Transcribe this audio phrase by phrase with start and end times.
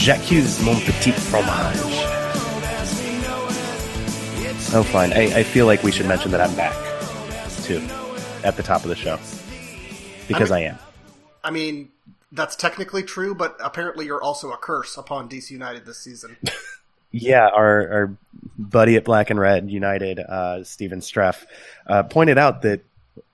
[0.00, 1.76] J'accuse mon petit fromage.
[4.72, 5.12] Oh, fine.
[5.12, 6.72] I, I feel like we should mention that I'm back,
[7.64, 7.82] too,
[8.42, 9.18] at the top of the show.
[10.26, 10.78] Because I, mean- am.
[11.44, 11.88] I mean,
[12.32, 16.38] that's technically true, but apparently you're also a curse upon DC United this season.
[17.12, 18.16] Yeah, our, our
[18.56, 21.44] buddy at Black and Red United, uh, Steven Streff,
[21.88, 22.84] uh, pointed out that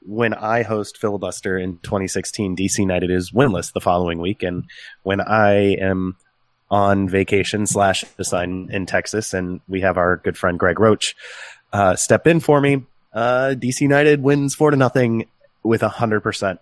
[0.01, 4.64] when I host Filibuster in 2016, DC United is winless the following week, and
[5.03, 6.17] when I am
[6.70, 11.14] on vacation slash assigned in Texas, and we have our good friend Greg Roach
[11.73, 15.27] uh, step in for me, uh, DC United wins four to nothing
[15.62, 16.61] with hundred percent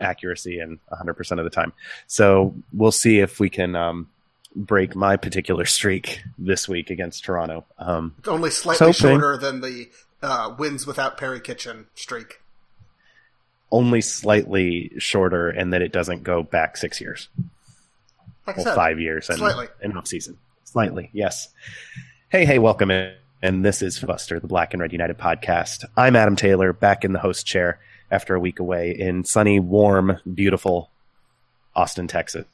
[0.00, 1.72] accuracy and hundred percent of the time.
[2.06, 4.08] So we'll see if we can um,
[4.54, 7.64] break my particular streak this week against Toronto.
[7.78, 9.18] Um, It's only slightly Hoping.
[9.20, 9.88] shorter than the
[10.22, 12.40] uh, wins without Perry Kitchen streak.
[13.72, 17.28] only slightly shorter, and that it doesn't go back six years.
[18.46, 19.66] Like well, said, five years and slightly.
[19.82, 20.38] an off season.
[20.62, 21.48] Slightly, yes.
[22.28, 23.12] Hey, hey, welcome in.
[23.42, 25.84] And this is Buster, the Black and Red United podcast.
[25.96, 27.80] I'm Adam Taylor, back in the host chair
[28.10, 30.90] after a week away in sunny, warm, beautiful
[31.74, 32.46] Austin, Texas.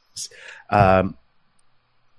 [0.70, 1.14] Um,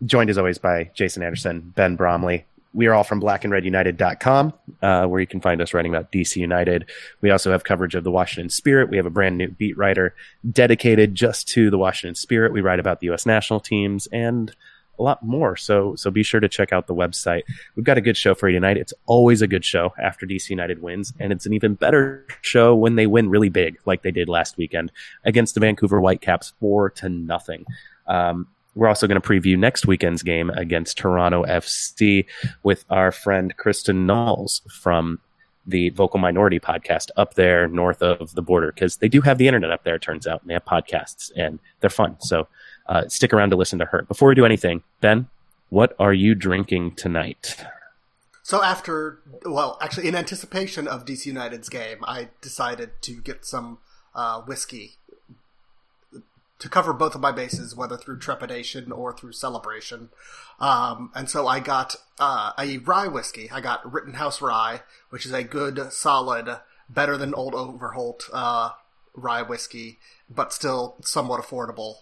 [0.06, 2.46] joined as always by Jason Anderson, Ben Bromley.
[2.74, 6.90] We are all from blackandredunited.com, uh, where you can find us writing about DC United.
[7.22, 8.90] We also have coverage of the Washington Spirit.
[8.90, 10.16] We have a brand new beat writer
[10.52, 12.52] dedicated just to the Washington Spirit.
[12.52, 13.26] We write about the U.S.
[13.26, 14.56] national teams and
[15.00, 15.56] a lot more.
[15.56, 17.44] So, so be sure to check out the website.
[17.76, 18.78] We've got a good show for you tonight.
[18.78, 22.76] It's always a good show after DC United wins, and it's an even better show
[22.76, 24.92] when they win really big, like they did last weekend
[25.24, 27.66] against the Vancouver Whitecaps, four to nothing.
[28.08, 32.26] Um, we're also going to preview next weekend's game against Toronto FC
[32.64, 35.20] with our friend Kristen Knowles from
[35.66, 39.48] the Vocal Minority podcast up there north of the border because they do have the
[39.48, 42.18] internet up there, it turns out, and they have podcasts and they're fun.
[42.20, 42.48] So
[42.88, 44.04] uh, stick around to listen to her.
[44.04, 45.28] Before we do anything, Ben,
[45.70, 47.64] what are you drinking tonight?
[48.42, 53.78] So after, well, actually, in anticipation of DC United's game, I decided to get some
[54.14, 54.98] uh, whiskey
[56.64, 60.08] to cover both of my bases, whether through trepidation or through celebration.
[60.62, 63.52] Um, and so I got uh, a rye whiskey.
[63.52, 64.80] I got Rittenhouse Rye,
[65.10, 68.70] which is a good, solid, better than Old Overholt uh,
[69.14, 71.96] rye whiskey, but still somewhat affordable.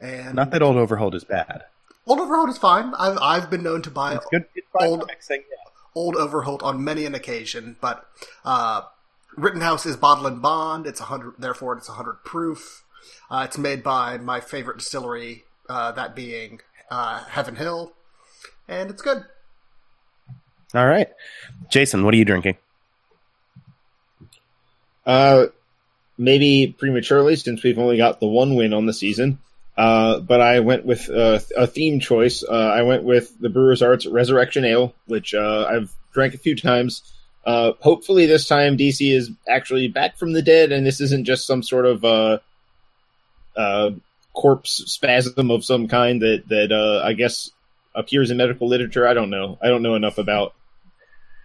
[0.00, 1.64] And Not that Old Overholt is bad.
[2.06, 2.94] Old Overholt is fine.
[2.98, 4.46] I've I've been known to buy It's good.
[4.54, 5.70] It's Old- mixing, yeah.
[5.94, 8.08] Old Overholt on many an occasion, but
[8.42, 8.82] uh,
[9.36, 10.86] Rittenhouse is bottle and bond.
[10.86, 12.84] It's a hundred, therefore it's a hundred proof.
[13.30, 17.92] Uh, it's made by my favorite distillery, uh, that being uh, Heaven Hill,
[18.66, 19.24] and it's good.
[20.74, 21.08] All right.
[21.70, 22.56] Jason, what are you drinking?
[25.06, 25.46] Uh,
[26.18, 29.38] maybe prematurely since we've only got the one win on the season.
[29.76, 32.42] Uh, but I went with uh, a theme choice.
[32.42, 36.56] Uh, I went with the Brewers Arts Resurrection Ale, which uh, I've drank a few
[36.56, 37.02] times.
[37.46, 41.46] Uh, hopefully, this time DC is actually back from the dead, and this isn't just
[41.46, 42.40] some sort of
[43.58, 43.90] uh, uh,
[44.34, 47.50] corpse spasm of some kind that that uh, I guess
[47.94, 49.06] appears in medical literature.
[49.06, 49.58] I don't know.
[49.60, 50.54] I don't know enough about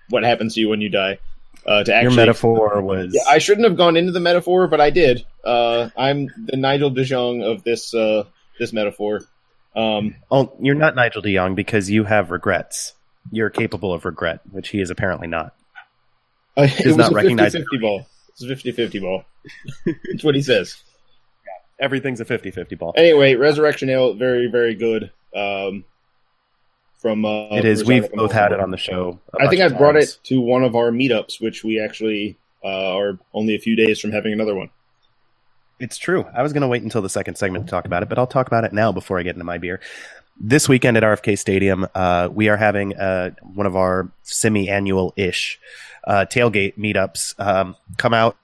[0.09, 1.17] what happens to you when you die.
[1.65, 4.81] Uh, to actually, Your metaphor was yeah, I shouldn't have gone into the metaphor, but
[4.81, 5.25] I did.
[5.43, 8.25] Uh, I'm the Nigel De Jong of this uh,
[8.59, 9.21] this metaphor.
[9.75, 12.93] Um, Oh, you're not Nigel De Jong because you have regrets.
[13.31, 15.55] You're capable of regret, which he is apparently not.
[16.57, 17.55] it was not a recognized.
[17.55, 18.05] 50-50 ball.
[18.29, 19.23] It's a 50-50 ball.
[19.85, 20.75] That's what he says.
[21.79, 22.93] Everything's a 50-50 ball.
[22.95, 25.11] Anyway, Resurrection Ale, very very good.
[25.35, 25.85] Um,
[27.03, 27.83] from uh, it is.
[27.83, 29.19] Brewers We've both had it on the show.
[29.39, 30.13] I think I've brought times.
[30.13, 33.99] it to one of our meetups, which we actually uh, are only a few days
[33.99, 34.69] from having another one.
[35.79, 36.25] It's true.
[36.33, 38.25] I was going to wait until the second segment to talk about it, but I'll
[38.25, 39.81] talk about it now before I get into my beer.
[40.39, 45.59] This weekend at RFK Stadium, uh, we are having uh, one of our semi-annual ish
[46.05, 47.37] uh, tailgate meetups.
[47.37, 48.37] Um, come out,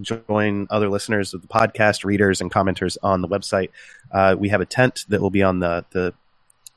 [0.00, 3.70] join other listeners of the podcast, readers, and commenters on the website.
[4.10, 6.14] Uh, we have a tent that will be on the the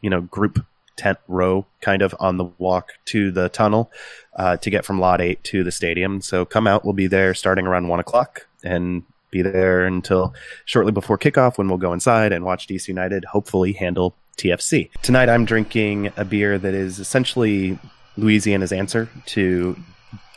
[0.01, 0.65] you know group
[0.97, 3.91] tent row kind of on the walk to the tunnel
[4.35, 6.21] uh, to get from Lot 8 to the stadium.
[6.21, 6.85] So come out.
[6.85, 10.33] We'll be there starting around 1 o'clock and be there until
[10.63, 14.89] shortly before kickoff when we'll go inside and watch DC United hopefully handle TFC.
[15.01, 17.77] Tonight I'm drinking a beer that is essentially
[18.17, 19.77] Louisiana's answer to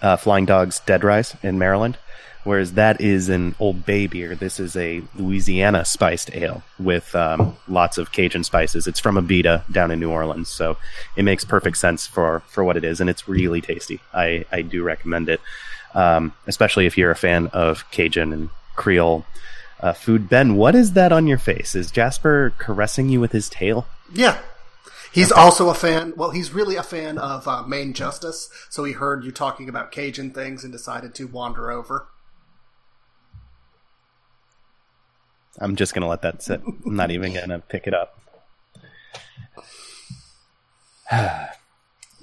[0.02, 1.98] uh, Flying Dog's Dead Rise in Maryland.
[2.44, 4.35] Whereas that is an Old Bay beer.
[4.35, 8.87] This is a Louisiana spiced ale with um, lots of Cajun spices.
[8.87, 10.76] It's from Abita down in New Orleans, so
[11.17, 14.00] it makes perfect sense for, for what it is, and it's really tasty.
[14.14, 15.40] I, I do recommend it,
[15.94, 19.26] um, especially if you're a fan of Cajun and Creole
[19.81, 20.29] uh, food.
[20.29, 21.75] Ben, what is that on your face?
[21.75, 23.87] Is Jasper caressing you with his tail?
[24.12, 24.38] Yeah.
[25.12, 25.40] He's okay.
[25.40, 26.12] also a fan.
[26.17, 29.90] Well, he's really a fan of uh, Main Justice, so he heard you talking about
[29.90, 32.08] Cajun things and decided to wander over.
[35.59, 36.61] I'm just to let that sit.
[36.65, 38.19] I'm not even to pick it up.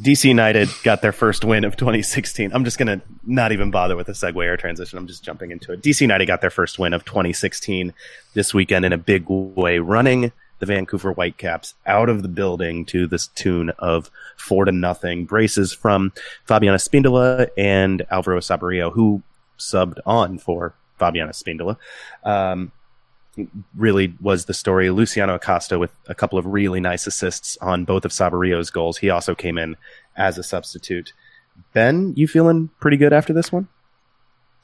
[0.02, 2.52] DC United got their first win of 2016.
[2.54, 5.00] I'm just to not even bother with a segue or transition.
[5.00, 5.82] I'm just jumping into it.
[5.82, 7.94] DC United got their first win of 2016
[8.34, 13.08] this weekend in a big way, running the Vancouver Whitecaps out of the building to
[13.08, 15.26] this tune of four to nothing.
[15.26, 16.12] Braces from
[16.46, 19.24] Fabian Espindola and Alvaro Saborio, who
[19.58, 21.78] subbed on for Fabian Espindola.
[22.24, 22.72] Um,
[23.76, 24.90] really was the story.
[24.90, 28.98] Luciano Acosta with a couple of really nice assists on both of Saborio's goals.
[28.98, 29.76] He also came in
[30.16, 31.14] as a substitute.
[31.74, 33.68] Ben, you feeling pretty good after this one?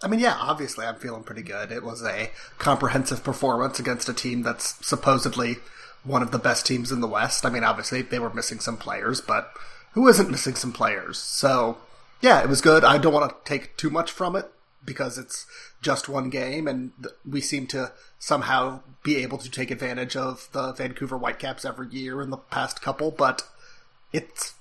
[0.04, 1.72] I mean, yeah, obviously I'm feeling pretty good.
[1.72, 5.58] It was a comprehensive performance against a team that's supposedly
[6.04, 7.46] one of the best teams in the West.
[7.46, 9.52] I mean, obviously they were missing some players, but
[9.92, 11.20] who isn't missing some players?
[11.20, 11.78] So,
[12.20, 12.84] yeah, it was good.
[12.84, 14.52] I don't want to take too much from it
[14.86, 15.46] because it's
[15.82, 16.92] just one game, and
[17.28, 22.22] we seem to somehow be able to take advantage of the Vancouver Whitecaps every year
[22.22, 23.12] in the past couple.
[23.12, 23.48] But
[24.14, 24.56] it's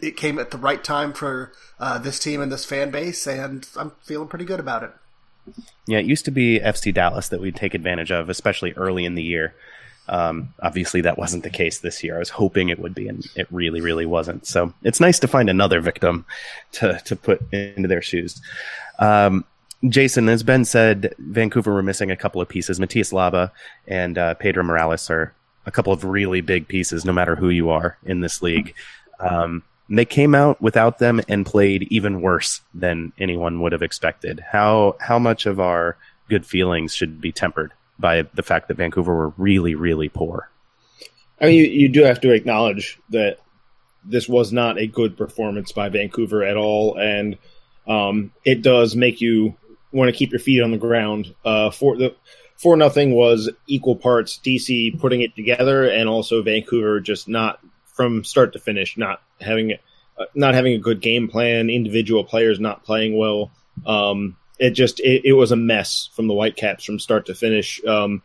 [0.00, 3.66] it came at the right time for uh, this team and this fan base, and
[3.76, 4.90] I'm feeling pretty good about it.
[5.86, 9.14] Yeah, it used to be FC Dallas that we'd take advantage of, especially early in
[9.14, 9.54] the year.
[10.08, 12.16] Um, obviously, that wasn't the case this year.
[12.16, 14.46] I was hoping it would be, and it really, really wasn't.
[14.46, 16.26] So it's nice to find another victim
[16.72, 18.40] to to put into their shoes.
[18.98, 19.44] Um,
[19.88, 22.80] Jason, as Ben said, Vancouver were missing a couple of pieces.
[22.80, 23.50] Matias Laba
[23.86, 25.34] and uh, Pedro Morales are
[25.66, 28.74] a couple of really big pieces, no matter who you are in this league.
[29.20, 34.40] Um, they came out without them and played even worse than anyone would have expected.
[34.40, 35.96] How how much of our
[36.28, 40.50] good feelings should be tempered by the fact that Vancouver were really really poor?
[41.40, 43.38] I mean, you, you do have to acknowledge that
[44.04, 47.36] this was not a good performance by Vancouver at all, and
[47.86, 49.54] um, it does make you
[49.92, 51.34] want to keep your feet on the ground.
[51.44, 52.14] Uh, for the
[52.56, 57.60] four nothing was equal parts DC putting it together and also Vancouver just not
[57.94, 59.72] from start to finish not having
[60.18, 61.70] uh, not having a good game plan.
[61.70, 63.50] Individual players not playing well.
[63.84, 67.84] Um, it just it, it, was a mess from the Whitecaps from start to finish.
[67.84, 68.22] Um,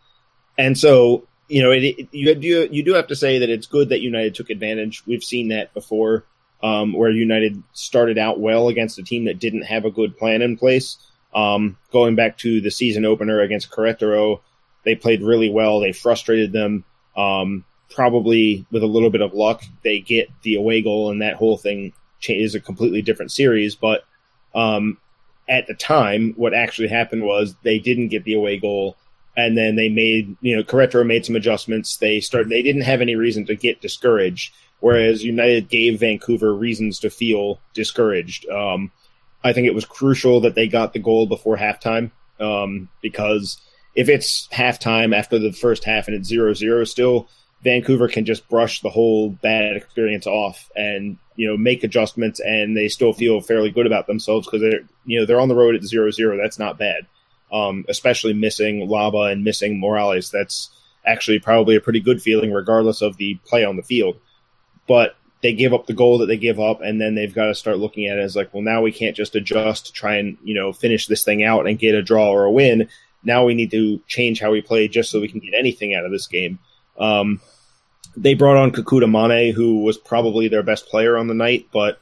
[0.57, 3.67] and so you know it, it, you do you do have to say that it's
[3.67, 5.03] good that United took advantage.
[5.05, 6.25] We've seen that before.
[6.63, 10.43] Um, where United started out well against a team that didn't have a good plan
[10.43, 10.99] in place,
[11.33, 14.41] um, going back to the season opener against Querétaro,
[14.83, 15.79] they played really well.
[15.79, 16.83] They frustrated them.
[17.15, 21.35] Um, probably with a little bit of luck, they get the away goal, and that
[21.35, 21.93] whole thing
[22.27, 23.75] is a completely different series.
[23.75, 24.05] But
[24.55, 24.97] um,
[25.49, 28.97] at the time, what actually happened was they didn't get the away goal,
[29.35, 31.97] and then they made you know Querétaro made some adjustments.
[31.97, 32.49] They started.
[32.49, 37.59] They didn't have any reason to get discouraged, whereas United gave Vancouver reasons to feel
[37.73, 38.47] discouraged.
[38.49, 38.91] Um,
[39.43, 43.59] I think it was crucial that they got the goal before halftime um, because
[43.95, 47.27] if it's halftime after the first half and it's 0 0 still,
[47.63, 52.75] Vancouver can just brush the whole bad experience off and you know make adjustments and
[52.75, 55.75] they still feel fairly good about themselves because they're you know they're on the road
[55.75, 57.05] at 0-0 that's not bad.
[57.51, 60.31] Um, especially missing Laba and missing Morales.
[60.31, 60.69] That's
[61.05, 64.17] actually probably a pretty good feeling regardless of the play on the field.
[64.87, 67.55] But they give up the goal that they give up, and then they've got to
[67.55, 70.37] start looking at it as like, well, now we can't just adjust to try and
[70.43, 72.87] you know finish this thing out and get a draw or a win.
[73.23, 76.05] Now we need to change how we play just so we can get anything out
[76.05, 76.59] of this game.
[76.97, 77.39] Um,
[78.15, 81.99] they brought on Kekuta Manneh, who was probably their best player on the night, but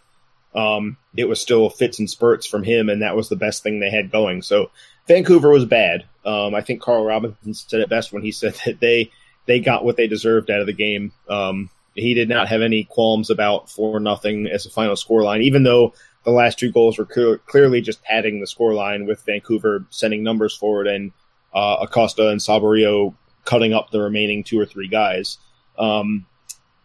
[0.56, 3.80] um, it was still fits and spurts from him, and that was the best thing
[3.80, 4.42] they had going.
[4.42, 4.72] So
[5.08, 6.06] Vancouver was bad.
[6.26, 9.12] Um, I think Carl Robinson said it best when he said that they
[9.46, 11.12] they got what they deserved out of the game.
[11.28, 15.64] Um, he did not have any qualms about four nothing as a final scoreline, even
[15.64, 15.94] though
[16.24, 20.56] the last two goals were clear, clearly just padding the scoreline with Vancouver sending numbers
[20.56, 21.12] forward and
[21.54, 23.16] uh, Acosta and Saborio
[23.46, 25.38] cutting up the remaining two or three guys.
[25.78, 26.26] Um,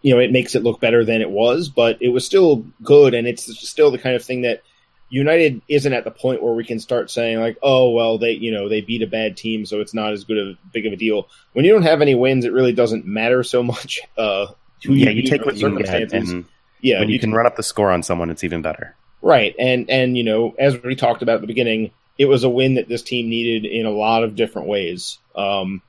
[0.03, 3.15] you know, it makes it look better than it was, but it was still good,
[3.15, 4.63] and it's still the kind of thing that
[5.09, 8.51] United isn't at the point where we can start saying like, oh well, they you
[8.51, 10.97] know they beat a bad team, so it's not as good of big of a
[10.97, 11.29] deal.
[11.53, 14.01] When you don't have any wins, it really doesn't matter so much.
[14.17, 14.47] Uh,
[14.93, 16.45] yeah, you, you take what you can get, and
[16.81, 18.95] yeah, when you, you can, can run up the score on someone, it's even better.
[19.23, 22.49] Right, and and you know, as we talked about at the beginning, it was a
[22.49, 25.19] win that this team needed in a lot of different ways.
[25.35, 25.83] Um,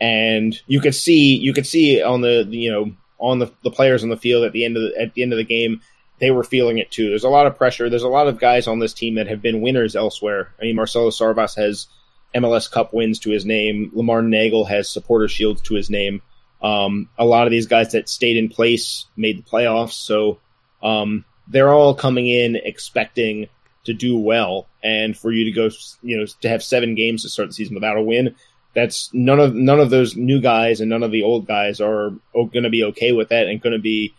[0.00, 4.02] and you could see you could see on the you know on the, the players
[4.02, 5.82] on the field at the end of the, at the end of the game
[6.20, 7.08] they were feeling it too.
[7.08, 7.90] There's a lot of pressure.
[7.90, 10.52] There's a lot of guys on this team that have been winners elsewhere.
[10.60, 11.88] I mean, Marcelo Sarvas has
[12.34, 13.90] MLS Cup wins to his name.
[13.94, 16.22] Lamar Neagle has supporter shields to his name.
[16.62, 20.38] Um, a lot of these guys that stayed in place made the playoffs, so
[20.82, 23.48] um, they're all coming in expecting
[23.84, 24.66] to do well.
[24.82, 25.70] And for you to go,
[26.02, 28.34] you know, to have seven games to start the season without a win,
[28.74, 32.12] that's none of none of those new guys and none of the old guys are
[32.34, 34.14] going to be okay with that and going to be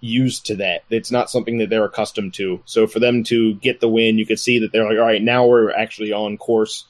[0.00, 0.82] used to that.
[0.90, 2.60] It's not something that they're accustomed to.
[2.66, 5.22] So for them to get the win, you could see that they're like, all right,
[5.22, 6.84] now we're actually on course.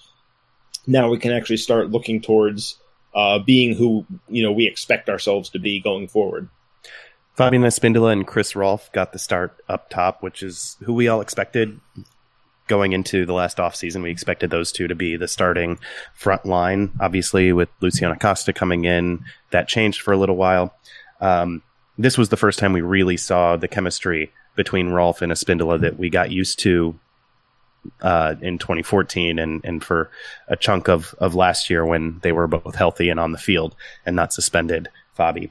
[0.86, 2.78] Now we can actually start looking towards
[3.14, 6.48] uh, being who you know we expect ourselves to be going forward.
[7.34, 11.20] Fabian Espindola and Chris Rolfe got the start up top, which is who we all
[11.20, 11.80] expected
[12.68, 14.02] going into the last offseason.
[14.02, 15.78] We expected those two to be the starting
[16.14, 16.92] front line.
[17.00, 20.74] Obviously, with Luciano Acosta coming in, that changed for a little while.
[21.20, 21.62] Um,
[21.98, 25.98] this was the first time we really saw the chemistry between Rolfe and Espindola that
[25.98, 26.98] we got used to
[28.00, 30.10] uh, in 2014 and, and for
[30.48, 33.74] a chunk of, of last year when they were both healthy and on the field
[34.04, 34.88] and not suspended,
[35.18, 35.50] Fabi.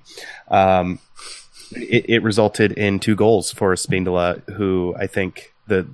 [0.50, 1.00] Um,
[1.72, 5.88] it, it, resulted in two goals for Espindola, who I think the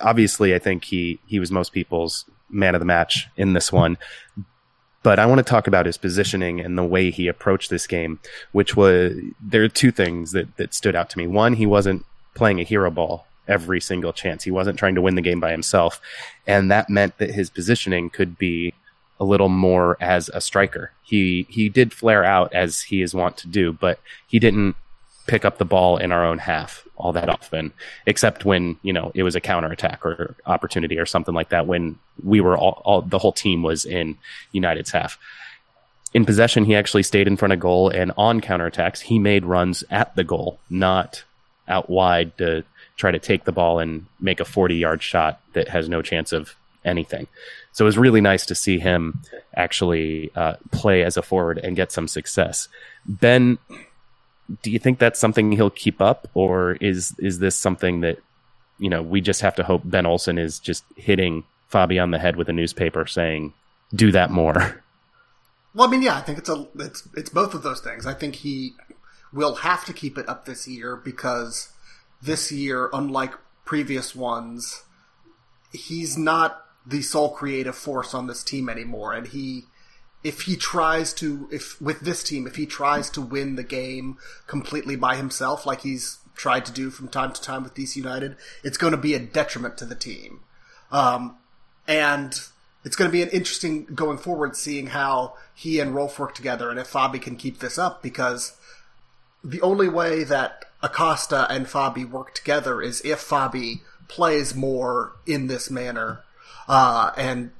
[0.00, 3.98] obviously I think he he was most people's man of the match in this one,
[5.02, 8.20] but I want to talk about his positioning and the way he approached this game,
[8.52, 11.26] which was there are two things that, that stood out to me.
[11.26, 12.04] One, he wasn't
[12.34, 14.44] playing a hero ball every single chance.
[14.44, 16.00] He wasn't trying to win the game by himself.
[16.46, 18.74] And that meant that his positioning could be
[19.20, 20.92] a little more as a striker.
[21.02, 24.74] He he did flare out as he is wont to do, but he didn't
[25.26, 27.72] pick up the ball in our own half all that often,
[28.06, 31.66] except when you know it was a counterattack or opportunity or something like that.
[31.66, 34.16] When we were all, all the whole team was in
[34.52, 35.18] United's half.
[36.14, 39.82] In possession, he actually stayed in front of goal, and on counterattacks, he made runs
[39.90, 41.24] at the goal, not
[41.68, 42.64] out wide to
[42.96, 46.32] try to take the ball and make a 40 yard shot that has no chance
[46.32, 47.26] of anything.
[47.72, 49.22] So it was really nice to see him
[49.54, 52.68] actually uh, play as a forward and get some success.
[53.06, 53.58] Ben
[54.62, 58.18] do you think that's something he'll keep up, or is is this something that
[58.78, 62.18] you know we just have to hope Ben Olsen is just hitting Fabi on the
[62.18, 63.54] head with a newspaper saying,
[63.94, 64.82] "Do that more."
[65.74, 68.04] Well, I mean, yeah, I think it's a it's it's both of those things.
[68.04, 68.74] I think he
[69.32, 71.71] will have to keep it up this year because
[72.22, 74.84] this year, unlike previous ones,
[75.72, 79.64] he's not the sole creative force on this team anymore, and he
[80.24, 84.16] if he tries to if with this team if he tries to win the game
[84.46, 88.36] completely by himself like he's tried to do from time to time with DC United,
[88.64, 90.40] it's going to be a detriment to the team.
[90.90, 91.36] Um,
[91.86, 92.40] and
[92.84, 96.70] it's going to be an interesting going forward seeing how he and Rolfe work together
[96.70, 98.56] and if Fabi can keep this up because
[99.44, 105.46] the only way that Acosta and Fabi work together is if Fabi plays more in
[105.46, 106.22] this manner
[106.68, 107.52] uh, and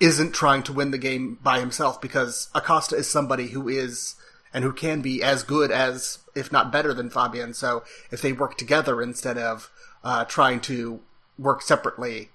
[0.00, 4.16] isn't trying to win the game by himself because Acosta is somebody who is
[4.52, 7.54] and who can be as good as, if not better than Fabian.
[7.54, 9.70] So if they work together instead of
[10.04, 11.00] uh, trying to
[11.38, 12.30] work separately,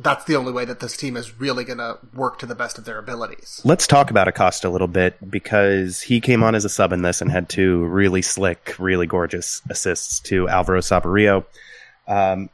[0.00, 2.78] that's the only way that this team is really going to work to the best
[2.78, 3.60] of their abilities.
[3.64, 7.02] Let's talk about Acosta a little bit because he came on as a sub in
[7.02, 11.44] this and had two really slick, really gorgeous assists to Alvaro Saborio.
[12.06, 12.48] Um,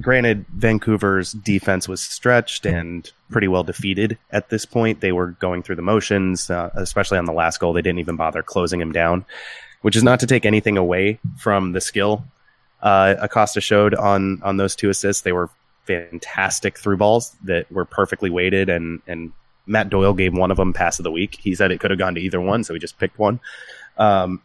[0.00, 5.00] granted, Vancouver's defense was stretched and pretty well defeated at this point.
[5.00, 7.72] They were going through the motions, uh, especially on the last goal.
[7.72, 9.24] They didn't even bother closing him down,
[9.80, 12.24] which is not to take anything away from the skill
[12.82, 15.22] uh, Acosta showed on on those two assists.
[15.22, 15.50] They were
[15.86, 19.32] fantastic through balls that were perfectly weighted, and and
[19.66, 21.36] Matt Doyle gave one of them pass of the week.
[21.40, 23.40] He said it could have gone to either one, so he just picked one.
[23.96, 24.40] Um,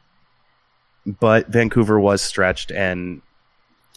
[1.06, 3.22] but Vancouver was stretched, and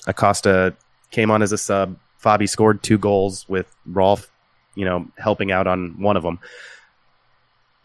[0.07, 0.75] Acosta
[1.11, 1.97] came on as a sub.
[2.23, 4.31] Fabi scored two goals with Rolfe,
[4.75, 6.39] you know, helping out on one of them.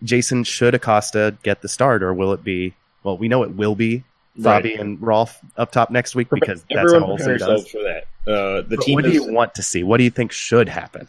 [0.04, 2.74] Jason, should Acosta get the start, or will it be?
[3.04, 4.04] Well, we know it will be
[4.40, 4.80] Fabi right.
[4.80, 7.68] and Rolfe up top next week because that's how Olsen does.
[7.68, 8.96] For that, uh, the team.
[8.96, 9.84] What is, do you want to see?
[9.84, 11.08] What do you think should happen?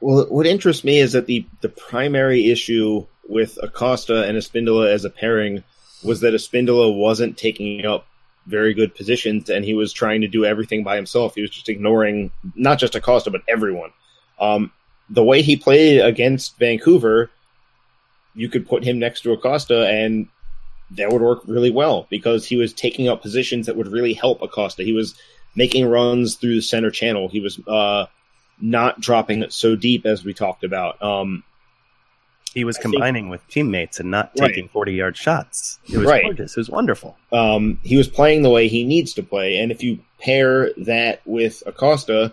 [0.00, 5.04] Well, what interests me is that the the primary issue with Acosta and Espindola as
[5.04, 5.64] a pairing
[6.02, 8.06] was that Espindola wasn't taking up
[8.46, 11.34] very good positions and he was trying to do everything by himself.
[11.34, 13.90] He was just ignoring not just Acosta but everyone.
[14.38, 14.70] Um,
[15.08, 17.30] the way he played against Vancouver,
[18.34, 20.28] you could put him next to Acosta and
[20.90, 24.42] that would work really well because he was taking up positions that would really help
[24.42, 24.82] Acosta.
[24.82, 25.14] He was
[25.56, 27.28] making runs through the center channel.
[27.28, 28.06] He was uh,
[28.60, 31.00] not dropping it so deep as we talked about.
[31.02, 31.44] Um,
[32.54, 34.48] he was I combining with teammates and not Right.
[34.48, 35.78] taking 40 yard shots.
[35.92, 36.22] It was Right.
[36.22, 36.52] gorgeous.
[36.56, 37.16] It was wonderful.
[37.32, 39.56] um, he was playing the way he needs to play.
[39.58, 42.32] And if you pair that with Acosta,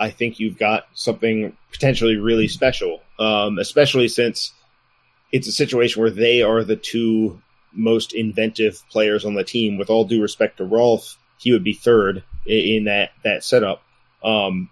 [0.00, 4.52] I think you've got something potentially really special, um, especially since
[5.32, 7.38] it's a situation where they are the two
[7.74, 9.76] most inventive players on the team.
[9.76, 13.82] With all due respect to Rolfe, he would be third in that, that setup.
[14.22, 14.70] Um,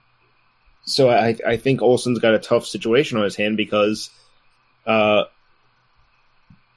[0.84, 4.10] so I, I think Olsen's got a tough situation on his hand because
[4.86, 5.24] uh,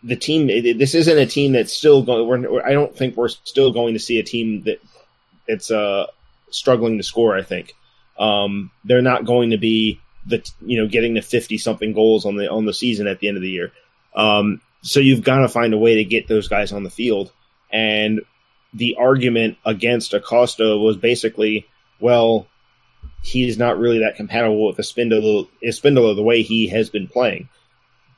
[0.03, 0.47] the team.
[0.47, 2.27] This isn't a team that's still going.
[2.27, 4.81] We're, I don't think we're still going to see a team that
[5.47, 6.07] it's uh,
[6.49, 7.35] struggling to score.
[7.35, 7.75] I think
[8.17, 12.35] um, they're not going to be the you know getting to fifty something goals on
[12.35, 13.71] the on the season at the end of the year.
[14.15, 17.31] Um, so you've got to find a way to get those guys on the field.
[17.71, 18.21] And
[18.73, 21.67] the argument against Acosta was basically,
[21.99, 22.47] well,
[23.21, 27.49] he's not really that compatible with Espindola, Espindola the way he has been playing.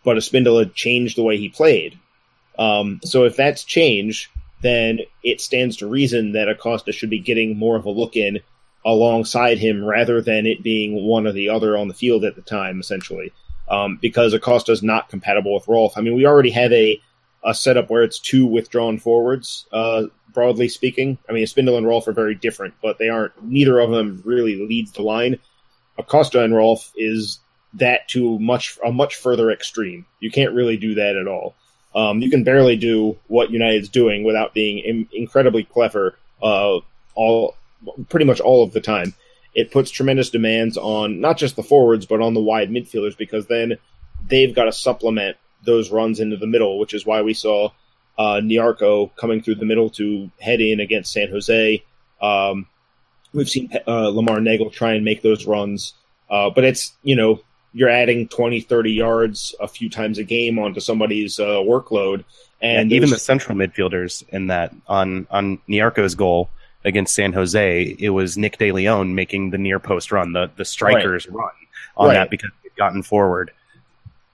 [0.03, 1.97] But Espindola changed the way he played.
[2.57, 4.29] Um, so if that's change,
[4.61, 8.39] then it stands to reason that Acosta should be getting more of a look in
[8.85, 12.41] alongside him rather than it being one or the other on the field at the
[12.41, 13.31] time, essentially.
[13.69, 15.97] Um, because Acosta is not compatible with Rolfe.
[15.97, 16.99] I mean, we already have a,
[17.43, 20.03] a setup where it's two withdrawn forwards, uh,
[20.33, 21.17] broadly speaking.
[21.29, 24.67] I mean, Spindle and Rolfe are very different, but they aren't, neither of them really
[24.67, 25.39] leads the line.
[25.97, 27.39] Acosta and Rolfe is
[27.73, 30.05] that to much, a much further extreme.
[30.19, 31.55] You can't really do that at all.
[31.93, 36.79] Um, you can barely do what United's doing without being in, incredibly clever, uh,
[37.15, 37.55] all,
[38.09, 39.13] pretty much all of the time
[39.53, 43.47] it puts tremendous demands on not just the forwards but on the wide midfielders because
[43.47, 43.77] then
[44.27, 47.69] they've got to supplement those runs into the middle, which is why we saw
[48.21, 51.83] uh, Nyarko coming through the middle to head in against San Jose.
[52.21, 52.67] Um,
[53.33, 55.93] we've seen uh, Lamar Neagle try and make those runs,
[56.29, 57.41] uh, but it's you know
[57.73, 62.23] you're adding 20, 30 yards a few times a game onto somebody's uh, workload,
[62.61, 66.49] and And even the central midfielders in that on on Nyarko's goal
[66.85, 71.27] against San Jose, it was Nick DeLeon making the near post run, the the strikers
[71.27, 71.49] run
[71.97, 72.13] on Right.
[72.15, 73.51] that because they'd gotten forward.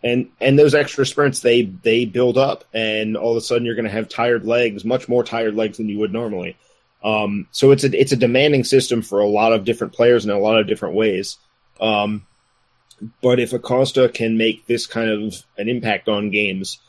[0.04, 3.76] And and those extra sprints they they build up and all of a sudden you're
[3.76, 6.56] going to have tired legs much more tired legs than you would normally.
[7.04, 10.32] Um, so it's a it's a demanding system for a lot of different players in
[10.32, 11.38] a lot of different ways.
[11.82, 12.26] Um,
[13.22, 16.80] but if Acosta can make this kind of an impact on games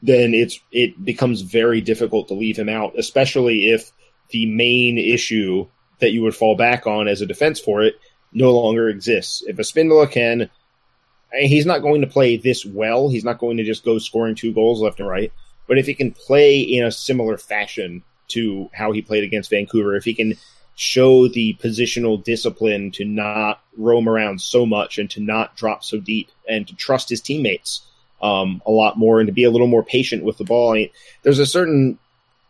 [0.00, 3.90] then it's it becomes very difficult to leave him out especially if
[4.30, 5.66] the main issue
[5.98, 7.96] that you would fall back on as a defense for it
[8.32, 9.42] no longer exists.
[9.46, 10.50] If Espindola can
[11.32, 13.08] he's not going to play this well.
[13.08, 15.32] He's not going to just go scoring two goals left and right.
[15.66, 19.96] But if he can play in a similar fashion to how he played against Vancouver,
[19.96, 20.34] if he can
[20.74, 25.98] show the positional discipline to not roam around so much and to not drop so
[25.98, 27.84] deep and to trust his teammates
[28.22, 30.70] um, a lot more and to be a little more patient with the ball.
[30.70, 30.90] I mean,
[31.22, 31.98] there's a certain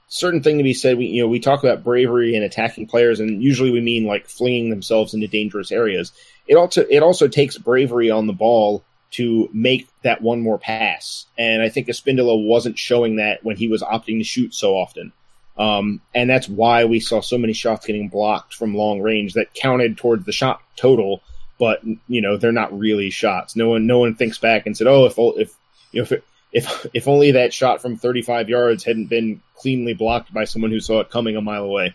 [0.09, 0.99] certain thing to be said.
[0.99, 4.29] We you know we talk about bravery and attacking players, and usually we mean like
[4.29, 6.13] flinging themselves into dangerous areas
[6.49, 11.27] it also it also takes bravery on the ball to make that one more pass.
[11.37, 15.13] And I think Espindola wasn't showing that when he was opting to shoot so often.
[15.57, 19.55] Um, and that's why we saw so many shots getting blocked from long range that
[19.55, 21.21] counted towards the shot total,
[21.59, 23.57] but you know they're not really shots.
[23.57, 25.57] No one no one thinks back and said, "Oh, if if
[25.91, 30.33] you know if if if only that shot from 35 yards hadn't been cleanly blocked
[30.33, 31.95] by someone who saw it coming a mile away."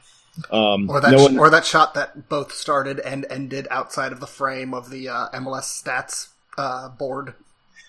[0.52, 4.20] Um, Or that, no one, or that shot that both started and ended outside of
[4.20, 7.36] the frame of the uh, MLS stats uh, board.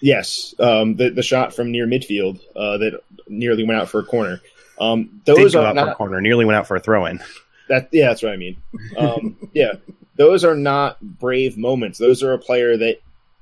[0.00, 4.04] Yes, um, the the shot from near midfield uh, that nearly went out for a
[4.04, 4.40] corner.
[4.78, 6.80] Um, Did those go are out for a not corner, nearly went out for a
[6.80, 7.20] throw in.
[7.68, 7.88] that.
[7.92, 8.56] Yeah, that's what I mean.
[8.98, 9.74] Um, yeah,
[10.16, 11.98] those are not brave moments.
[11.98, 13.00] Those are a player that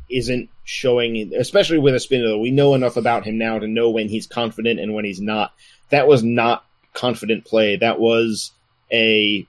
[0.09, 2.41] isn't showing, especially with Espindola.
[2.41, 5.53] We know enough about him now to know when he's confident and when he's not.
[5.91, 7.77] That was not confident play.
[7.77, 8.53] That was
[8.93, 9.47] a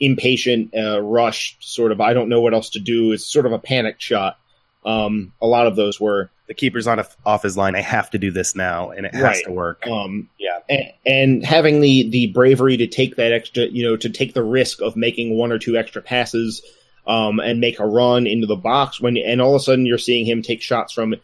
[0.00, 2.00] impatient, uh, rushed sort of.
[2.00, 3.12] I don't know what else to do.
[3.12, 4.38] It's sort of a panicked shot.
[4.84, 6.30] Um, a lot of those were.
[6.46, 7.74] The keeper's on a, off his line.
[7.74, 9.44] I have to do this now, and it has Right.
[9.46, 9.86] to work.
[9.86, 10.58] Um, Yeah.
[10.68, 14.42] and, and having the the bravery to take that extra, you know, to take the
[14.42, 16.60] risk of making one or two extra passes,
[17.06, 19.96] um, and make a run into the box when, and all of a sudden you're
[19.96, 21.14] seeing him take shots from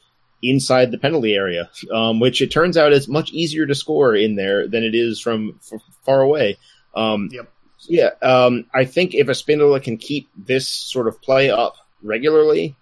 [0.42, 4.36] inside the penalty area, um, which it turns out is much easier to score in
[4.36, 6.56] there than it is from f- far away.
[6.94, 7.52] Um, Yep.
[7.88, 12.76] Yeah, um, I think if a Espindola can keep this sort of play up regularly,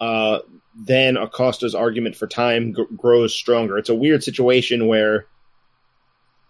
[0.00, 0.38] uh,
[0.74, 3.76] then Acosta's argument for time g- grows stronger.
[3.76, 5.26] It's a weird situation where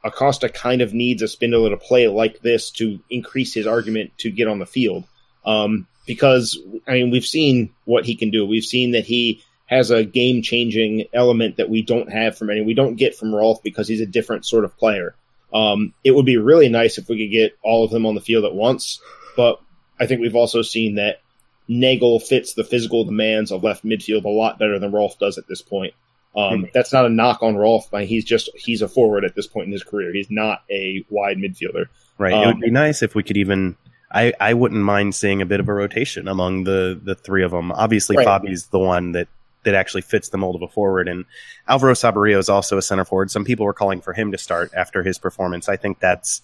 [0.05, 4.31] Acosta kind of needs a Espindola to play like this to increase his argument to
[4.31, 5.05] get on the field.
[5.45, 8.47] Um, because I mean, we've seen what he can do.
[8.47, 12.63] We've seen that he has a game changing element that we don't have from any,
[12.63, 15.15] we don't get from Rolfe because he's a different sort of player.
[15.53, 18.21] Um, it would be really nice if we could get all of them on the
[18.21, 19.01] field at once,
[19.37, 19.61] but
[19.99, 21.21] I think we've also seen that
[21.69, 25.47] Neagle fits the physical demands of left midfield a lot better than Rolfe does at
[25.49, 25.95] this point.
[26.37, 26.73] Um, Mhm.
[26.73, 27.91] That's not a knock on Rolfe.
[27.91, 30.13] but He's just he's a forward at this point in his career.
[30.13, 31.87] He's not a wide midfielder.
[32.19, 32.33] Right.
[32.33, 33.77] it Um, would be nice if we could even.
[34.11, 37.51] I, I wouldn't mind seeing a bit of a rotation among the, the three of
[37.51, 37.71] them.
[37.73, 38.27] Obviously, Right.
[38.27, 39.29] Fabi's the one that,
[39.69, 41.25] that actually fits the mold of a forward, and
[41.69, 43.31] Alvaro Saborio is also a center forward.
[43.31, 45.69] Some people were calling for him to start after his performance.
[45.69, 46.41] I think that's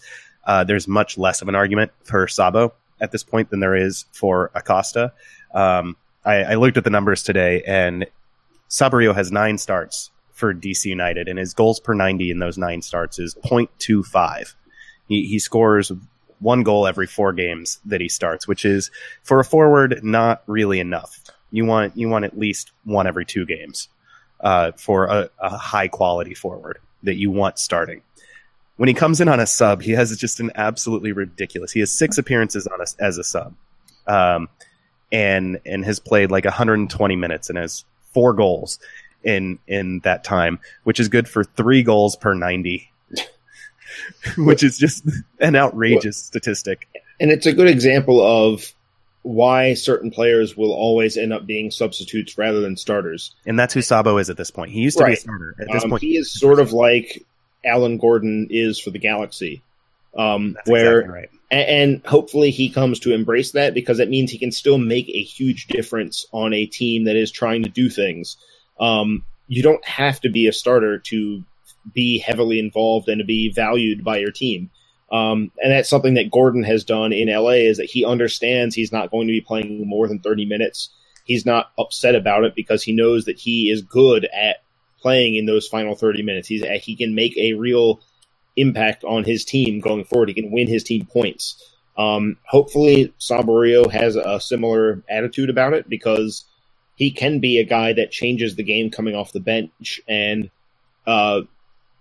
[0.47, 4.05] uh, there's much less of an argument for Sabo at this point than there is
[4.13, 5.13] for Acosta.
[5.55, 8.07] Um, I, I looked at the numbers today, and
[8.69, 12.83] Saborio has nine starts for DC United, and his goals per 90 in those nine
[12.83, 14.55] starts is 0.25.
[15.09, 15.93] He, he scores
[16.41, 18.91] one goal every four games that he starts, which is
[19.23, 21.21] for a forward not really enough.
[21.55, 23.89] You want you want at least one every two games
[24.41, 28.03] uh, for a, a high quality forward that you want starting.
[28.77, 31.71] When he comes in on a sub, he has just an absolutely ridiculous.
[31.71, 33.55] He has six appearances on us as a sub,
[34.09, 34.49] um,
[35.13, 38.81] and and has played like 120 minutes and has four goals
[39.23, 42.91] in in that time, which is good for three goals per 90
[44.39, 46.89] which is just an outrageous statistic.
[47.21, 48.73] And it's a good example of
[49.25, 53.35] why certain players will always end up being substitutes rather than starters.
[53.47, 54.71] And that's who Sabo is at this point.
[54.71, 55.57] He used to be a starter.
[55.59, 57.25] At this Um, point, he is sort of like
[57.65, 59.63] Alan Gordon is for the Galaxy,
[60.15, 61.29] um, where exactly right.
[61.51, 65.09] A- and hopefully he comes to embrace that because that means he can still make
[65.09, 68.37] a huge difference on a team that is trying to do things.
[68.79, 71.43] Um, you don't have to be a starter to
[71.95, 74.71] be heavily involved and to be valued by your team.
[75.13, 78.93] Um, and that's something that Gordon has done in LA is that he understands he's
[78.93, 80.91] not going to be playing more than 30 minutes.
[81.25, 84.63] He's not upset about it because he knows that he is good at
[85.01, 86.49] playing in those final 30 minutes.
[86.49, 88.01] He's, he can make a real
[88.57, 90.29] impact on his team going forward.
[90.29, 91.63] He can win his team points.
[91.97, 96.45] Um, hopefully, Saborio has a similar attitude about it because
[96.97, 100.01] he can be a guy that changes the game coming off the bench.
[100.09, 100.51] And
[101.07, 101.43] uh,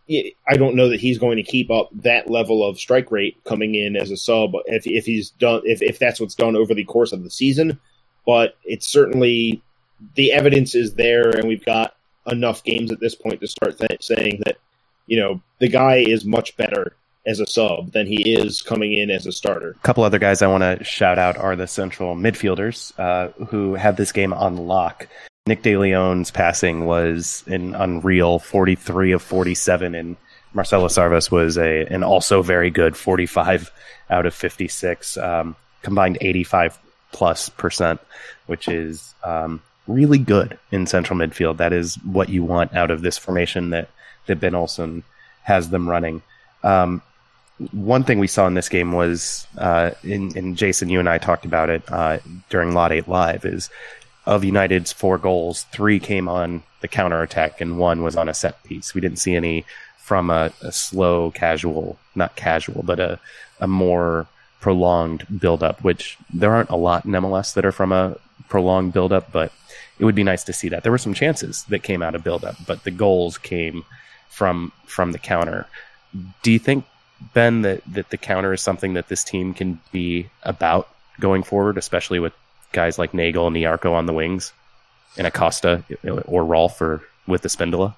[0.10, 3.76] I don't know that he's going to keep up that level of strike rate coming
[3.76, 6.84] in as a sub if, if he's done if, if that's what's done over the
[6.84, 7.80] course of the season.
[8.26, 9.62] But it's certainly
[10.16, 11.96] the evidence is there, and we've got
[12.28, 14.58] enough games at this point to start th- saying that
[15.08, 19.10] you know the guy is much better as a sub than he is coming in
[19.10, 19.70] as a starter.
[19.70, 23.76] A couple other guys I want to shout out are the central midfielders uh, who
[23.76, 25.08] have this game on lock.
[25.46, 30.16] Nick De Leon's passing was an unreal 43 of 47, and
[30.54, 33.70] Marcelo Sarvas was a an also very good 45
[34.10, 36.80] out of 56, um, combined 85
[37.12, 38.00] plus percent,
[38.46, 41.58] which is um, really good in central midfield.
[41.58, 43.90] That is what you want out of this formation that
[44.28, 45.04] that Ben Olsen
[45.42, 46.22] has them running.
[46.64, 47.02] Um,
[47.74, 49.92] one thing we saw in this game was, uh,
[50.54, 53.70] Jason, you and I talked about it uh, during Lot 8 Live, is
[54.26, 58.34] of United's four goals, three came on the counter attack and one was on a
[58.34, 58.94] set piece.
[58.94, 59.66] We didn't see any
[59.98, 63.20] from a, a slow, casual, not casual, but a,
[63.60, 64.28] a more
[64.60, 68.18] prolonged build-up, which there aren't a lot in MLS that are from a
[68.50, 69.52] prolonged build-up, but
[70.00, 70.84] it would be nice to see that.
[70.84, 73.86] There were some chances that came out of build-up, but the goals came
[74.30, 75.68] from from the counter.
[76.42, 76.86] Do you think
[77.34, 81.78] Ben, that, that the counter is something that this team can be about going forward,
[81.78, 82.34] especially with
[82.74, 84.52] guys like Neagle and Nyarko on the wings,
[85.18, 85.84] and Acosta
[86.26, 87.96] or Rolfe or with the Spindola?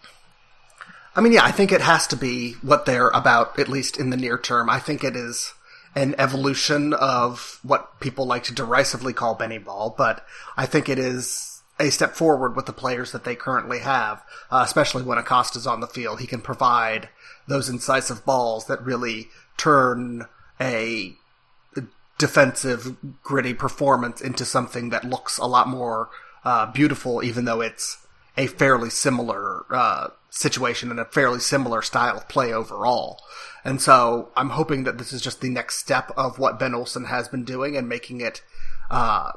[1.16, 4.10] I mean, yeah, I think it has to be what they're about, at least in
[4.10, 4.70] the near term.
[4.70, 5.54] I think it is
[5.96, 10.26] an evolution of what people like to derisively call Benny Ball, but
[10.58, 14.62] I think it is a step forward with the players that they currently have, uh,
[14.66, 16.20] especially when Acosta's on the field.
[16.20, 17.10] He can provide
[17.48, 20.26] those incisive balls that really turn
[20.60, 21.16] a
[22.17, 26.10] defensive, gritty performance into something that looks a lot more
[26.43, 28.06] uh, beautiful, even though it's
[28.38, 33.19] a fairly similar uh, situation and a fairly similar style of play overall.
[33.63, 37.06] And so I'm hoping that this is just the next step of what Ben Olsen
[37.06, 38.41] has been doing and making it
[38.91, 39.32] uh,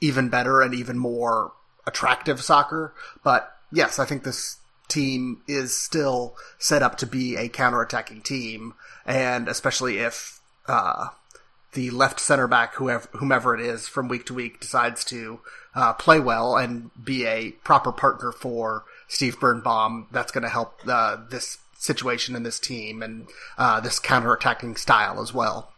[0.00, 1.52] even better and even more
[1.86, 2.94] attractive soccer.
[3.22, 8.74] But yes, I think this team is still set up to be a counterattacking team,
[9.06, 11.08] and especially if uh,
[11.74, 15.40] the left center back, whoever, whomever it is, from week to week decides to
[15.74, 20.80] uh, play well and be a proper partner for Steve Birnbaum, that's going to help
[20.88, 25.70] uh, this situation in this team and uh, this counterattacking style as well.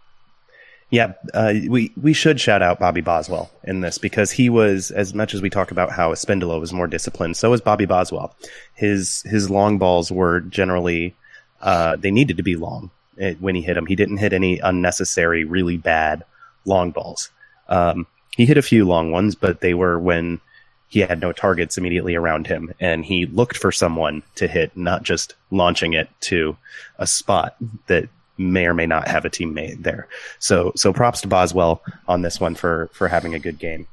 [0.89, 5.15] Yeah, uh, we we should shout out Bobby Boswell in this because he was as
[5.15, 8.37] much as we talk about how Espindola was more disciplined, so was Bobby Boswell.
[8.75, 11.17] His his long balls were generally
[11.61, 12.93] uh, they needed to be long
[13.41, 13.87] when he hit them.
[13.87, 16.25] He didn't hit any unnecessary, really bad
[16.65, 17.31] long balls.
[17.69, 20.41] Um, he hit a few long ones, but they were when
[20.89, 25.03] he had no targets immediately around him, and he looked for someone to hit, not
[25.03, 26.57] just launching it to
[26.99, 30.09] a spot that may or may not have a teammate there.
[30.39, 33.87] So so props to Boswell on this one for for having a good game.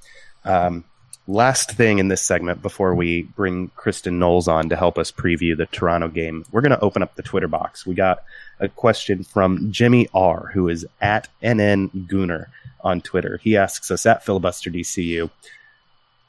[0.45, 0.83] Um,
[1.27, 5.55] last thing in this segment before we bring Kristen Knowles on to help us preview
[5.55, 7.85] the Toronto game, we're going to open up the Twitter box.
[7.85, 8.23] We got
[8.59, 12.47] a question from Jimmy R, who is at NN Gooner
[12.81, 13.39] on Twitter.
[13.43, 15.29] He asks us at filibuster DCU.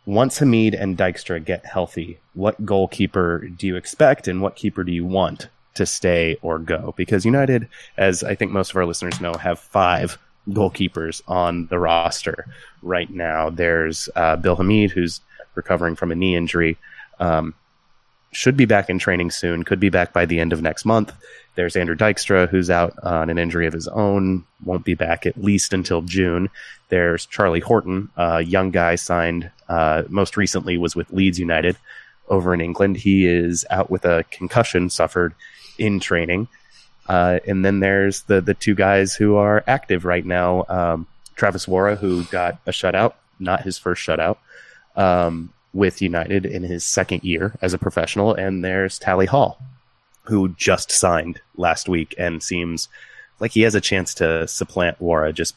[0.07, 4.93] Once Hamid and Dykstra get healthy, what goalkeeper do you expect and what keeper do
[4.93, 9.21] you want to stay or go because United, as I think most of our listeners
[9.21, 12.47] know, have five goalkeepers on the roster
[12.83, 13.51] right now.
[13.51, 15.21] There's uh, Bill Hamid, who's
[15.55, 16.77] recovering from a knee injury.
[17.19, 17.55] Um,
[18.35, 19.63] should be back in training soon.
[19.63, 21.13] Could be back by the end of next month.
[21.55, 24.45] There's Andrew Dykstra, who's out on an injury of his own.
[24.65, 26.51] Won't be back at least until June.
[26.89, 31.77] There's Charlie Horton, a young guy signed uh, most recently was with Leeds United
[32.29, 32.97] over in England.
[32.97, 35.35] He is out with a concussion suffered
[35.79, 36.49] in training.
[37.09, 40.65] Uh, and then there's the the two guys who are active right now.
[40.69, 44.39] Um, Travis Worra, who got a shutout, not his first shutout,
[44.97, 48.33] um, with United in his second year as a professional.
[48.35, 49.61] And there's Tally Hall,
[50.23, 52.89] who just signed last week and seems
[53.41, 55.55] like he has a chance to supplant Worra just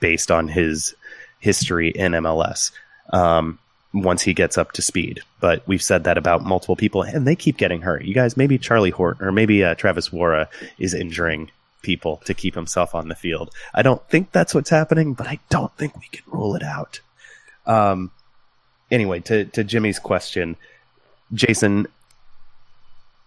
[0.00, 0.94] based on his
[1.38, 2.72] history in MLS.
[3.10, 3.58] Um,
[3.92, 5.20] once he gets up to speed.
[5.40, 8.04] But we've said that about multiple people, and they keep getting hurt.
[8.04, 11.50] You guys, maybe Charlie Hort or maybe uh, Travis Worra is injuring
[11.82, 13.50] people to keep himself on the field.
[13.74, 17.00] I don't think that's what's happening, but I don't think we can rule it out.
[17.66, 18.10] Um,
[18.90, 20.56] anyway, to to Jimmy's question,
[21.32, 21.86] Jason,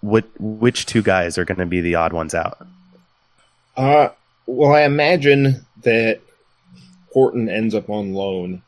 [0.01, 2.65] what which two guys are going to be the odd ones out?
[3.75, 4.09] Uh,
[4.45, 6.19] well, I imagine that
[7.11, 8.61] Horton ends up on loan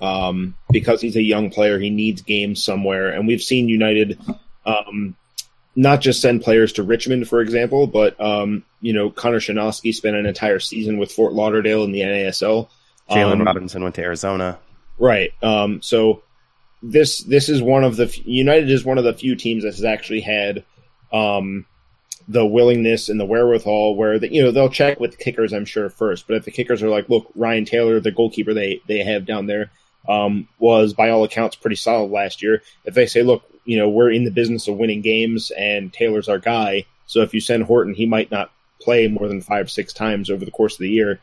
[0.00, 1.78] um, because he's a young player.
[1.78, 4.18] He needs games somewhere, and we've seen United
[4.66, 5.16] um,
[5.76, 10.16] not just send players to Richmond, for example, but um, you know Conor Shanosky spent
[10.16, 12.68] an entire season with Fort Lauderdale in the NASL.
[13.10, 14.58] Jalen um, Robinson went to Arizona.
[15.00, 15.32] Right.
[15.42, 16.22] Um, so
[16.82, 19.84] this this is one of the United is one of the few teams that has
[19.84, 20.64] actually had
[21.12, 21.66] um,
[22.28, 25.64] the willingness and the wherewithal where the, you know they'll check with the kickers I'm
[25.64, 29.02] sure first but if the kickers are like look Ryan Taylor the goalkeeper they they
[29.02, 29.70] have down there
[30.08, 32.62] um, was by all accounts pretty solid last year.
[32.84, 36.28] If they say, look, you know, we're in the business of winning games and Taylor's
[36.28, 39.92] our guy, so if you send Horton, he might not play more than five, six
[39.92, 41.20] times over the course of the year.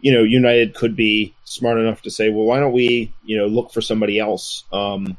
[0.00, 3.46] You know, United could be smart enough to say, well, why don't we, you know,
[3.46, 4.64] look for somebody else?
[4.72, 5.18] Um,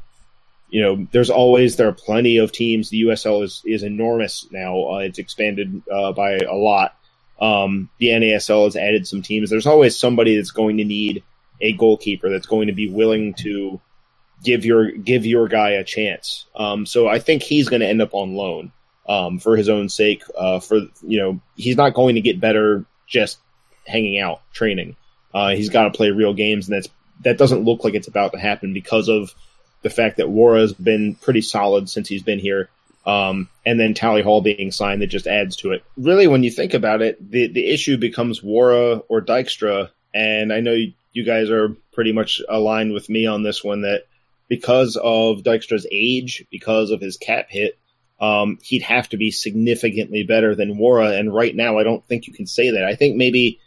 [0.70, 2.88] you know, there's always there are plenty of teams.
[2.88, 4.94] The USL is is enormous now.
[4.94, 6.96] Uh, it's expanded uh, by a lot.
[7.40, 9.50] Um, the NASL has added some teams.
[9.50, 11.22] There's always somebody that's going to need
[11.60, 13.80] a goalkeeper that's going to be willing to
[14.42, 16.46] give your give your guy a chance.
[16.56, 18.72] Um, so I think he's going to end up on loan
[19.08, 20.22] um, for his own sake.
[20.36, 23.38] Uh, for you know, he's not going to get better just
[23.86, 24.96] hanging out training.
[25.34, 26.88] Uh, he's got to play real games, and that's
[27.24, 29.34] that doesn't look like it's about to happen because of
[29.82, 32.68] the fact that Worra has been pretty solid since he's been here.
[33.04, 35.84] Um, and then Tally Hall being signed that just adds to it.
[35.96, 39.90] Really, when you think about it, the the issue becomes Worra or Dykstra.
[40.14, 40.76] And I know
[41.12, 44.04] you guys are pretty much aligned with me on this one that
[44.48, 47.78] because of Dykstra's age, because of his cap hit,
[48.20, 51.12] um, he'd have to be significantly better than Worra.
[51.12, 52.84] And right now, I don't think you can say that.
[52.84, 53.58] I think maybe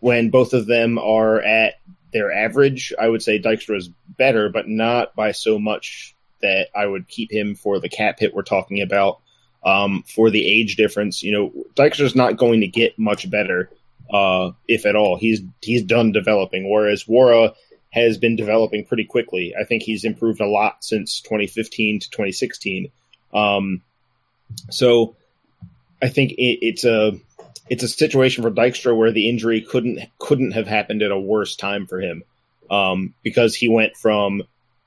[0.00, 1.74] when both of them are at
[2.12, 6.86] their average, I would say Dykstra is better, but not by so much that I
[6.86, 9.20] would keep him for the cap hit we're talking about.
[9.62, 13.70] Um, for the age difference, you know, Dykstra's not going to get much better
[14.10, 15.18] uh, if at all.
[15.18, 17.52] He's he's done developing, whereas Worra
[17.90, 19.54] has been developing pretty quickly.
[19.60, 22.90] I think he's improved a lot since 2015 to 2016.
[23.34, 23.82] Um,
[24.70, 25.16] so
[26.00, 27.12] I think it, it's a
[27.70, 31.56] it's a situation for Dykstra where the injury couldn't couldn't have happened at a worse
[31.56, 32.24] time for him
[32.70, 34.42] um, because he went from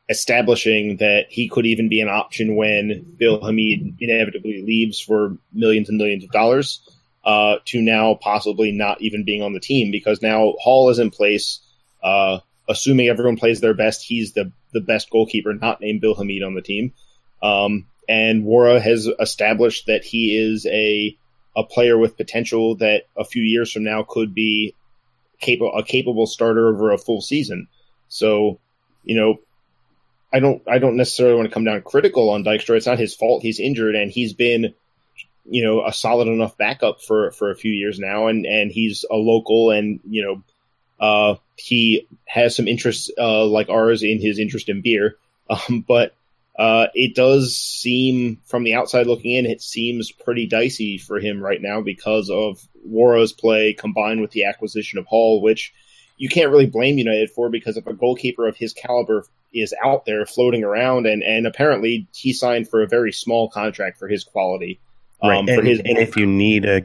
[0.10, 5.88] establishing that he could even be an option when Bill Hamid inevitably leaves for millions
[5.88, 6.82] and millions of dollars,
[7.24, 11.10] uh, to now possibly not even being on the team because now Hall is in
[11.10, 11.60] place.
[12.04, 16.44] Uh, assuming everyone plays their best, he's the the best goalkeeper, not named Bill Hamid
[16.44, 16.92] on the team.
[17.42, 21.16] Um, and Worra has established that he is a
[21.56, 24.76] a player with potential that a few years from now could be
[25.40, 27.68] capable a capable starter over a full season.
[28.08, 28.60] So,
[29.04, 29.40] you know,
[30.32, 32.78] I don't I don't necessarily want to come down critical on Dykstra.
[32.78, 33.44] It's not his fault.
[33.44, 34.74] He's injured and he's been
[35.46, 39.06] you know a solid enough backup for for a few years now and and he's
[39.12, 40.44] a local and you know
[41.06, 45.18] uh he has some interests uh like ours in his interest in beer
[45.50, 46.16] um but
[46.58, 51.42] uh, it does seem, from the outside looking in, it seems pretty dicey for him
[51.42, 55.74] right now because of Worra's play combined with the acquisition of Hall, which
[56.18, 60.06] you can't really blame United for because if a goalkeeper of his caliber is out
[60.06, 64.24] there floating around, and, and apparently he signed for a very small contract for his
[64.24, 64.80] quality.
[65.24, 65.38] Right.
[65.38, 66.84] Um, and, his, and if you need a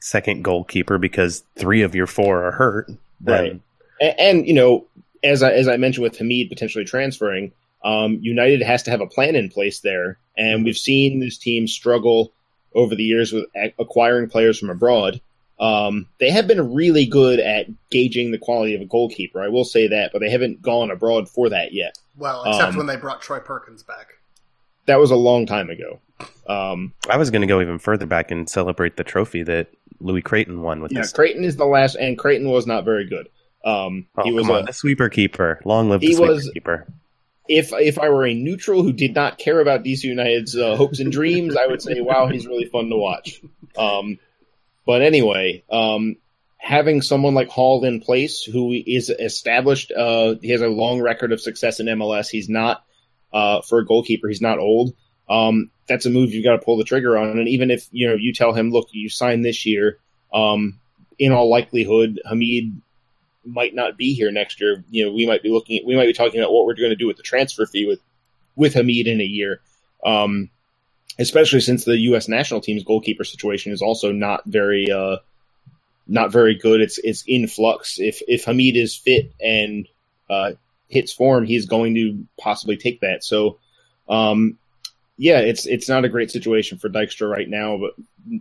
[0.00, 3.42] second goalkeeper because three of your four are hurt, then...
[3.42, 3.60] right.
[4.00, 4.86] And, and you know,
[5.22, 7.52] as I as I mentioned with Hamid potentially transferring,
[7.84, 11.68] um, United has to have a plan in place there, and we've seen this team
[11.68, 12.32] struggle
[12.74, 13.44] over the years with
[13.78, 15.20] acquiring players from abroad.
[15.60, 19.40] Um, they have been really good at gauging the quality of a goalkeeper.
[19.42, 21.96] I will say that, but they haven't gone abroad for that yet.
[22.16, 24.14] Well, except um, when they brought Troy Perkins back.
[24.86, 26.00] That was a long time ago.
[26.46, 29.68] Um, I was going to go even further back and celebrate the trophy that
[30.00, 30.92] Louis Crayton won with.
[30.92, 31.12] Yeah, this.
[31.12, 33.28] Crayton is the last, and Crayton was not very good.
[33.64, 35.60] Um, oh, he was a, the sweeper keeper.
[35.64, 36.86] Long live the sweeper was, keeper
[37.48, 41.00] if if I were a neutral who did not care about DC United's uh, hopes
[41.00, 43.40] and dreams, I would say, "Wow, he's really fun to watch."
[43.76, 44.18] Um,
[44.86, 46.16] but anyway, um,
[46.58, 51.32] having someone like Hall in place who is established, uh, he has a long record
[51.32, 52.28] of success in MLS.
[52.28, 52.84] He's not
[53.32, 54.28] uh, for a goalkeeper.
[54.28, 54.94] He's not old.
[55.28, 57.38] Um, that's a move you've got to pull the trigger on.
[57.38, 59.98] And even if you know you tell him, "Look, you signed this year,"
[60.32, 60.80] um,
[61.18, 62.80] in all likelihood, Hamid
[63.44, 64.84] might not be here next year.
[64.90, 66.90] You know, we might be looking at, we might be talking about what we're going
[66.90, 68.00] to do with the transfer fee with
[68.56, 69.60] with Hamid in a year.
[70.04, 70.50] Um,
[71.18, 72.28] especially since the U.S.
[72.28, 75.16] national team's goalkeeper situation is also not very uh,
[76.06, 76.80] not very good.
[76.80, 77.98] It's it's in flux.
[77.98, 79.88] If if Hamid is fit and
[80.28, 80.52] uh,
[80.88, 83.24] hits form, he's going to possibly take that.
[83.24, 83.58] So,
[84.08, 84.58] um,
[85.16, 88.40] yeah, it's it's not a great situation for Dykstra right now, but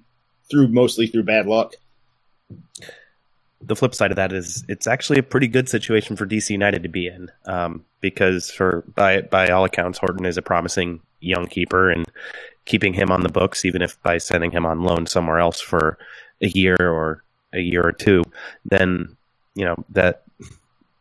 [0.49, 1.75] through mostly through bad luck
[3.65, 6.83] the flip side of that is it's actually a pretty good situation for DC United
[6.83, 11.47] to be in um, because for by by all accounts Horton is a promising young
[11.47, 12.05] keeper and
[12.65, 15.97] keeping him on the books even if by sending him on loan somewhere else for
[16.41, 17.23] a year or
[17.53, 18.23] a year or two
[18.65, 19.15] then
[19.55, 20.23] you know that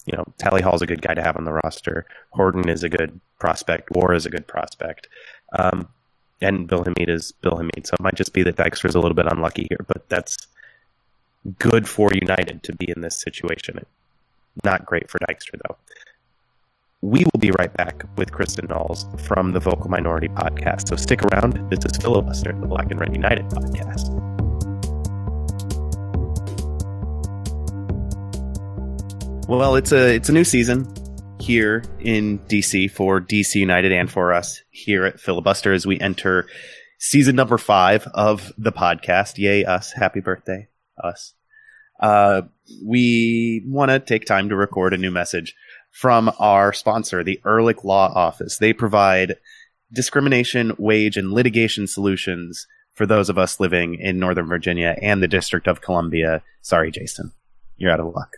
[0.06, 2.06] you know Tally Hall's a good guy to have on the roster.
[2.30, 3.90] Horton is a good prospect.
[3.94, 5.08] Worra is a good prospect.
[5.56, 5.88] Um,
[6.40, 7.86] and Bill Hamid is Bill Hamid.
[7.86, 10.36] So it might just be that Dykstra's a little bit unlucky here but that's
[11.58, 13.84] good for United to be in this situation.
[14.64, 15.76] Not great for Dykstra, though.
[17.00, 20.88] We will be right back with Kristen Knowles from the Vocal Minority Podcast.
[20.88, 21.54] So stick around.
[21.68, 24.32] This is Filibuster, the Black and Red United podcast.
[29.48, 30.86] Well, it's a it's a new season
[31.40, 36.46] here in DC for DC United and for us here at Filibuster as we enter
[36.98, 39.38] season number five of the podcast.
[39.38, 39.92] Yay, us!
[39.92, 40.68] Happy birthday!
[41.02, 41.34] Us.
[42.00, 42.42] Uh,
[42.84, 45.54] we want to take time to record a new message
[45.90, 48.58] from our sponsor, the Ehrlich Law Office.
[48.58, 49.36] They provide
[49.92, 55.28] discrimination, wage, and litigation solutions for those of us living in Northern Virginia and the
[55.28, 56.42] District of Columbia.
[56.62, 57.32] Sorry, Jason,
[57.76, 58.36] you're out of luck.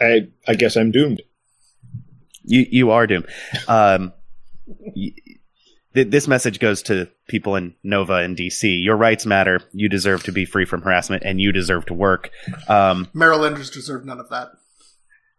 [0.00, 1.22] I I guess I'm doomed.
[2.44, 3.26] You you are doomed.
[3.66, 4.12] Um,
[5.98, 8.82] th- this message goes to people in Nova and DC.
[8.82, 9.60] Your rights matter.
[9.72, 12.30] You deserve to be free from harassment, and you deserve to work.
[12.68, 14.48] Um, Marylanders deserve none of that.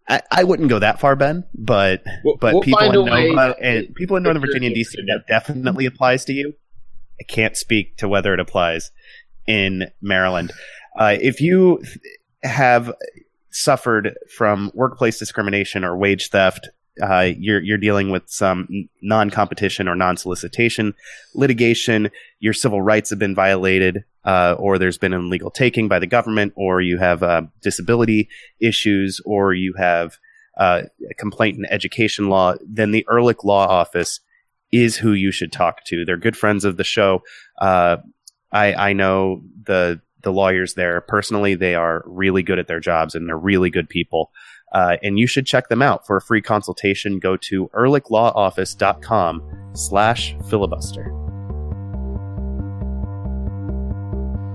[0.08, 3.94] I, I wouldn't go that far, Ben, but we'll, but we'll people in Nova and
[3.96, 6.54] people in Northern Virginia and DC that definitely applies to you.
[7.20, 8.92] I can't speak to whether it applies
[9.48, 10.52] in Maryland.
[10.98, 11.84] Uh, if you
[12.44, 12.94] have
[13.52, 16.70] suffered from workplace discrimination or wage theft,
[17.02, 18.68] uh, you're you're dealing with some
[19.02, 20.94] non-competition or non-solicitation
[21.36, 22.10] litigation.
[22.40, 26.08] Your civil rights have been violated, uh, or there's been an illegal taking by the
[26.08, 28.30] government, or you have uh, disability
[28.60, 30.18] issues, or you have
[30.58, 32.56] uh, a complaint in education law.
[32.66, 34.20] Then the Ehrlich Law Office
[34.72, 36.06] is who you should talk to.
[36.06, 37.24] They're good friends of the show.
[37.60, 37.98] Uh,
[38.52, 41.02] I, I know the the lawyers there.
[41.02, 44.32] Personally, they are really good at their jobs and they're really good people.
[44.72, 47.20] Uh, and you should check them out for a free consultation.
[47.20, 51.20] Go to ehrlichlawoffice.com slash filibuster.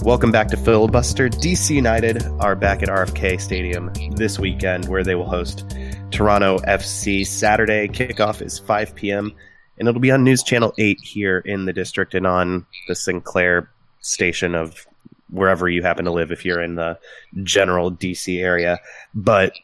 [0.04, 1.30] Welcome back to Filibuster.
[1.30, 5.74] DC United are back at RFK Stadium this weekend where they will host
[6.10, 7.88] Toronto FC Saturday.
[7.88, 9.34] Kickoff is 5 p.m.
[9.78, 13.70] and it'll be on News Channel 8 here in the district and on the Sinclair
[14.00, 14.86] station of
[15.30, 16.98] wherever you happen to live if you're in the
[17.42, 18.80] general DC area.
[19.14, 19.54] But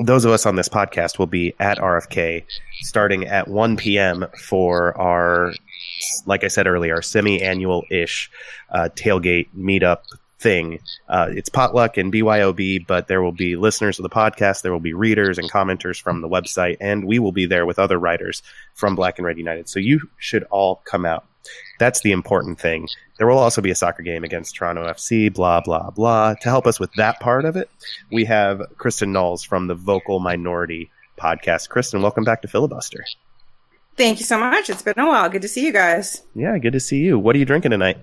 [0.00, 2.44] those of us on this podcast will be at RFK
[2.82, 4.26] starting at 1 p.m.
[4.48, 5.52] for our,
[6.26, 8.30] like I said earlier, our semi annual ish
[8.70, 10.00] uh, tailgate meetup
[10.38, 10.80] thing.
[11.08, 14.80] Uh, it's potluck and BYOB, but there will be listeners of the podcast, there will
[14.80, 18.42] be readers and commenters from the website, and we will be there with other writers
[18.74, 19.68] from Black and Red United.
[19.68, 21.26] So you should all come out.
[21.80, 22.88] That's the important thing.
[23.16, 26.34] There will also be a soccer game against Toronto FC, blah, blah, blah.
[26.34, 27.70] To help us with that part of it,
[28.12, 31.70] we have Kristen Knowles from the Vocal Minority podcast.
[31.70, 33.02] Kristen, welcome back to Filibuster.
[33.96, 34.68] Thank you so much.
[34.68, 35.30] It's been a while.
[35.30, 36.22] Good to see you guys.
[36.34, 37.18] Yeah, good to see you.
[37.18, 37.96] What are you drinking tonight?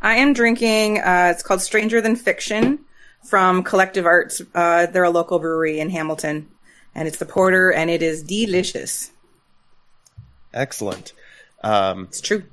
[0.00, 2.78] I am drinking, uh, it's called Stranger Than Fiction
[3.26, 4.40] from Collective Arts.
[4.54, 6.48] Uh, they're a local brewery in Hamilton,
[6.94, 9.10] and it's the porter, and it is delicious.
[10.54, 11.12] Excellent.
[11.62, 12.44] Um, It's true.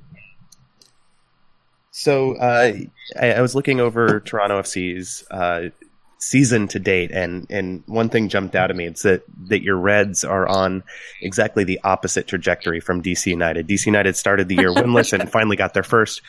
[1.90, 2.72] So uh,
[3.18, 5.70] I, I was looking over Toronto FC's uh,
[6.18, 8.84] season to date, and and one thing jumped out at me.
[8.84, 10.82] It's that that your Reds are on
[11.22, 13.66] exactly the opposite trajectory from DC United.
[13.66, 16.20] DC United started the year winless and finally got their first.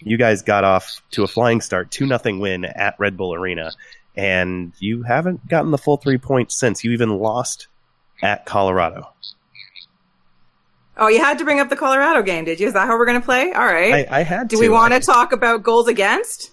[0.00, 3.70] You guys got off to a flying start, two nothing win at Red Bull Arena,
[4.16, 6.82] and you haven't gotten the full three points since.
[6.82, 7.68] You even lost
[8.22, 9.08] at Colorado.
[10.96, 12.66] Oh, you had to bring up the Colorado game, did you?
[12.66, 13.50] Is that how we're going to play?
[13.52, 14.06] All right.
[14.10, 14.48] I, I had.
[14.48, 14.60] Do to.
[14.60, 16.50] we want I- to talk about goals against?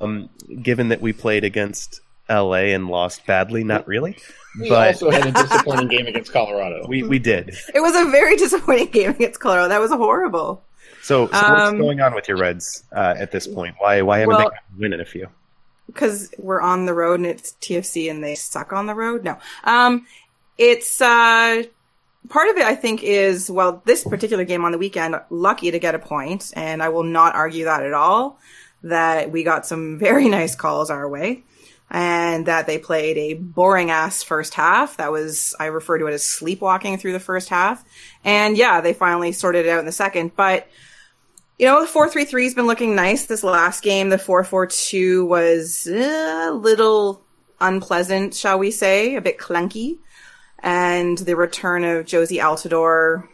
[0.00, 0.30] Um,
[0.62, 4.16] given that we played against LA and lost badly, not really.
[4.58, 6.86] We but also had a disappointing game against Colorado.
[6.88, 7.54] we, we did.
[7.74, 9.68] It was a very disappointing game against Colorado.
[9.68, 10.62] That was horrible.
[11.02, 13.74] So, so what's Um, going on with your Reds uh, at this point?
[13.78, 15.28] Why why haven't Well- they winning a few?
[15.86, 19.24] because we're on the road and it's TFC and they suck on the road.
[19.24, 20.06] No, um,
[20.56, 21.64] it's uh,
[22.28, 22.64] part of it.
[22.64, 26.52] I think is well, this particular game on the weekend, lucky to get a point,
[26.54, 28.38] and I will not argue that at all.
[28.82, 31.44] That we got some very nice calls our way,
[31.90, 34.96] and that they played a boring ass first half.
[34.96, 37.84] That was I refer to it as sleepwalking through the first half,
[38.24, 40.68] and yeah, they finally sorted it out in the second, but
[41.58, 44.08] you know, the four three three has been looking nice this last game.
[44.08, 47.22] The four four two was a little
[47.60, 49.98] unpleasant, shall we say, a bit clunky.
[50.62, 53.26] And the return of Jozy Altidore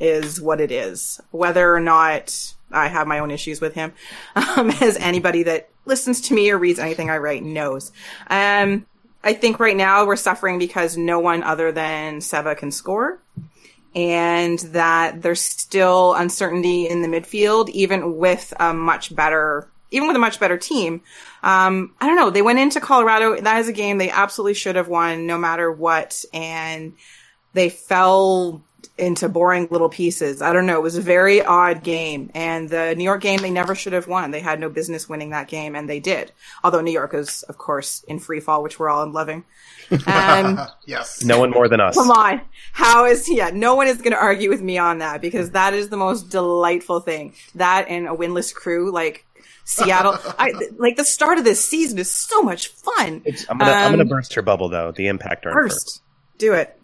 [0.00, 1.20] is what it is.
[1.30, 3.92] Whether or not I have my own issues with him,
[4.36, 7.92] um, as anybody that listens to me or reads anything I write knows.
[8.28, 8.86] Um,
[9.24, 13.20] I think right now we're suffering because no one other than Seba can score
[13.94, 20.16] and that there's still uncertainty in the midfield, even with a much better, even with
[20.16, 21.02] a much better team.
[21.42, 22.30] Um, I don't know.
[22.30, 23.40] They went into Colorado.
[23.40, 26.24] That is a game they absolutely should have won no matter what.
[26.32, 26.94] And
[27.52, 28.62] they fell
[28.98, 30.42] into boring little pieces.
[30.42, 30.76] I don't know.
[30.76, 32.30] It was a very odd game.
[32.34, 34.30] And the New York game, they never should have won.
[34.30, 36.32] They had no business winning that game, and they did.
[36.62, 39.44] Although New York is, of course, in free fall, which we're all loving.
[40.06, 41.24] Um, yes.
[41.24, 41.96] No one more than us.
[41.96, 42.42] Come on.
[42.72, 45.74] How is, yeah, no one is going to argue with me on that because that
[45.74, 47.34] is the most delightful thing.
[47.54, 49.26] That and a winless crew, like
[49.64, 50.18] Seattle.
[50.38, 53.22] I, like the start of this season is so much fun.
[53.24, 54.92] It's I'm gonna I'm Um, gonna burst your bubble though.
[54.92, 55.74] The Impact are in first.
[55.74, 56.02] First,
[56.38, 56.78] do it.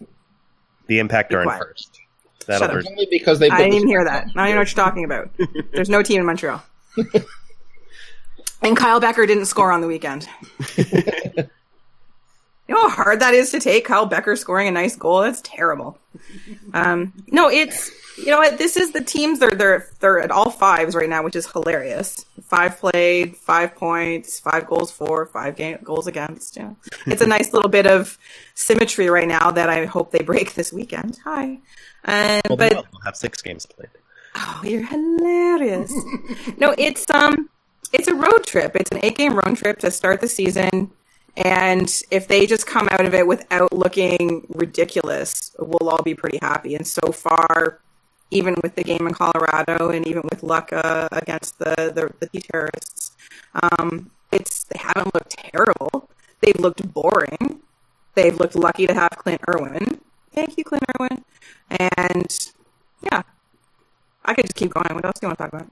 [0.87, 1.59] The Impact Be are in quiet.
[1.61, 2.01] first.
[2.47, 2.77] That'll Shut up.
[2.77, 2.89] burst.
[2.91, 3.51] only because they.
[3.51, 4.11] I didn't even hear that.
[4.11, 5.31] I don't even know what you're talking about.
[5.73, 6.63] There's no team in Montreal.
[8.63, 10.29] and Kyle Bekker didn't score on the weekend.
[12.69, 15.23] You know how hard that is to take Kyle Bekker scoring a nice goal?
[15.23, 15.99] That's terrible.
[16.75, 18.59] Um, no, it's you know what?
[18.59, 22.25] This is the teams they're they're they're at all fives right now, which is hilarious.
[22.43, 26.57] Five played, five points, five goals for, five game, goals against.
[26.57, 28.19] You know, it's a nice little bit of
[28.55, 31.19] symmetry right now that I hope they break this weekend.
[31.25, 31.59] Hi,
[32.05, 33.91] um, Well, but they'll have six games played.
[34.35, 35.93] Oh, you're hilarious.
[36.59, 37.49] no, it's um
[37.93, 38.77] it's a road trip.
[38.77, 40.91] It's an eight game road trip to start the season.
[41.37, 46.39] And if they just come out of it without looking ridiculous, we'll all be pretty
[46.43, 46.75] happy.
[46.75, 47.81] And so far,
[48.31, 52.41] even with the game in Colorado and even with luck uh, against the, the, the
[52.41, 53.13] terrorists,
[53.63, 56.11] um, it's they haven't looked terrible.
[56.41, 57.61] They've looked boring.
[58.15, 60.01] They've looked lucky to have Clint Irwin.
[60.33, 61.25] Thank you, Clint Irwin.
[61.71, 62.51] And
[63.11, 63.23] yeah,
[64.25, 64.95] I could just keep going.
[64.95, 65.71] What else do you want to talk about?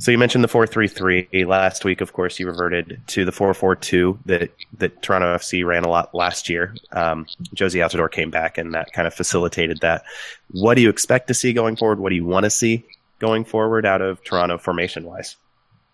[0.00, 2.00] So you mentioned the four three three last week.
[2.00, 5.90] Of course, you reverted to the four four two that that Toronto FC ran a
[5.90, 6.74] lot last year.
[6.90, 10.04] Um, Jozy Altidore came back, and that kind of facilitated that.
[10.52, 12.00] What do you expect to see going forward?
[12.00, 12.86] What do you want to see
[13.18, 15.36] going forward out of Toronto formation wise?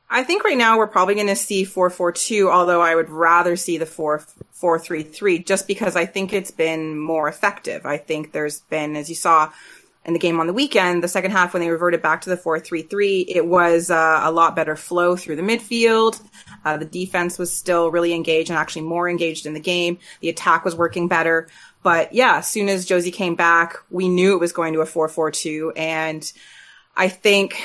[0.08, 3.76] I think right now we're probably going to see 442, although I would rather see
[3.76, 7.84] the 4433 just because I think it's been more effective.
[7.84, 9.50] I think there's been, as you saw
[10.06, 12.36] in the game on the weekend, the second half when they reverted back to the
[12.36, 16.20] 433, it was uh, a lot better flow through the midfield.
[16.64, 19.98] Uh, the defense was still really engaged and actually more engaged in the game.
[20.20, 21.48] The attack was working better.
[21.82, 24.86] But yeah, as soon as Jozy came back, we knew it was going to a
[24.86, 26.32] 442 and
[26.96, 27.60] I think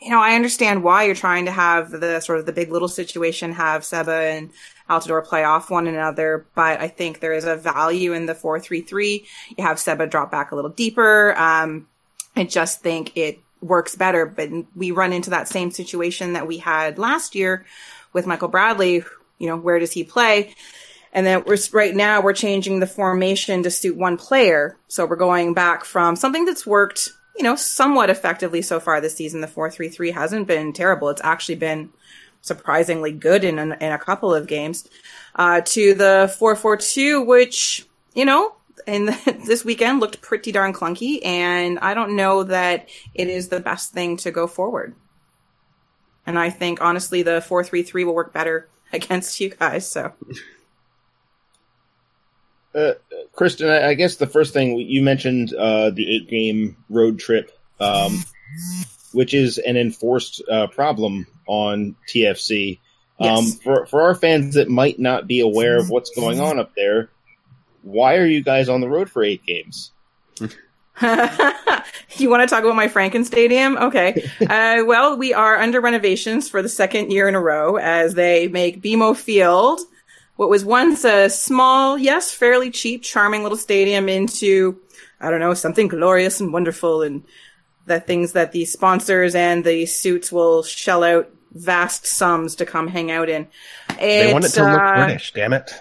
[0.00, 2.88] you know, I understand why you're trying to have the sort of the big little
[2.88, 4.50] situation, have Seba and
[4.88, 9.24] Altidore play off one another, but I think there is a value in the 4-3-3.
[9.56, 11.34] You have Seba drop back a little deeper.
[11.38, 11.88] Um,
[12.36, 16.58] I just think it works better, but we run into that same situation that we
[16.58, 17.64] had last year
[18.12, 19.04] with Michael Bradley.
[19.38, 20.54] You know, where does he play?
[21.12, 24.76] And then we're right now we're changing the formation to suit one player.
[24.88, 29.16] So we're going back from something that's worked you know, somewhat effectively so far this
[29.16, 29.40] season.
[29.40, 31.08] The 4-3-3 hasn't been terrible.
[31.08, 31.90] It's actually been
[32.44, 34.86] surprisingly good in, in, in a couple of games.
[35.34, 38.54] Uh, to the 4-4-2, which, you know,
[38.86, 39.06] in
[39.46, 41.24] this weekend looked pretty darn clunky.
[41.24, 44.94] And I don't know that it is the best thing to go forward.
[46.26, 49.90] And I think honestly, the 4-3-3 will work better against you guys.
[49.90, 50.12] So.
[52.74, 52.92] Uh,
[53.32, 57.52] Kristen, I, I, guess the first thing you mentioned uh, the eight game road trip,
[57.78, 58.24] um,
[59.12, 62.80] which is an enforced uh, problem on TFC.
[63.20, 66.74] Um, for for our fans that might not be aware of what's going on up
[66.74, 67.10] there,
[67.82, 69.92] why are you guys on the road for eight games?
[70.40, 73.76] you want to talk about my Franken Stadium?
[73.76, 74.28] Okay.
[74.44, 78.46] Uh, well, we are under renovations for the second year in a row as they
[78.48, 79.80] make BMO Field
[80.36, 84.80] what was once a small, yes, fairly cheap, charming little stadium into,
[85.20, 87.24] I don't know, something glorious and wonderful and
[87.86, 92.88] the things that the sponsors and the suits will shell out vast sums to come
[92.88, 93.46] hang out in.
[93.98, 95.72] they want it to uh, look British, damn it.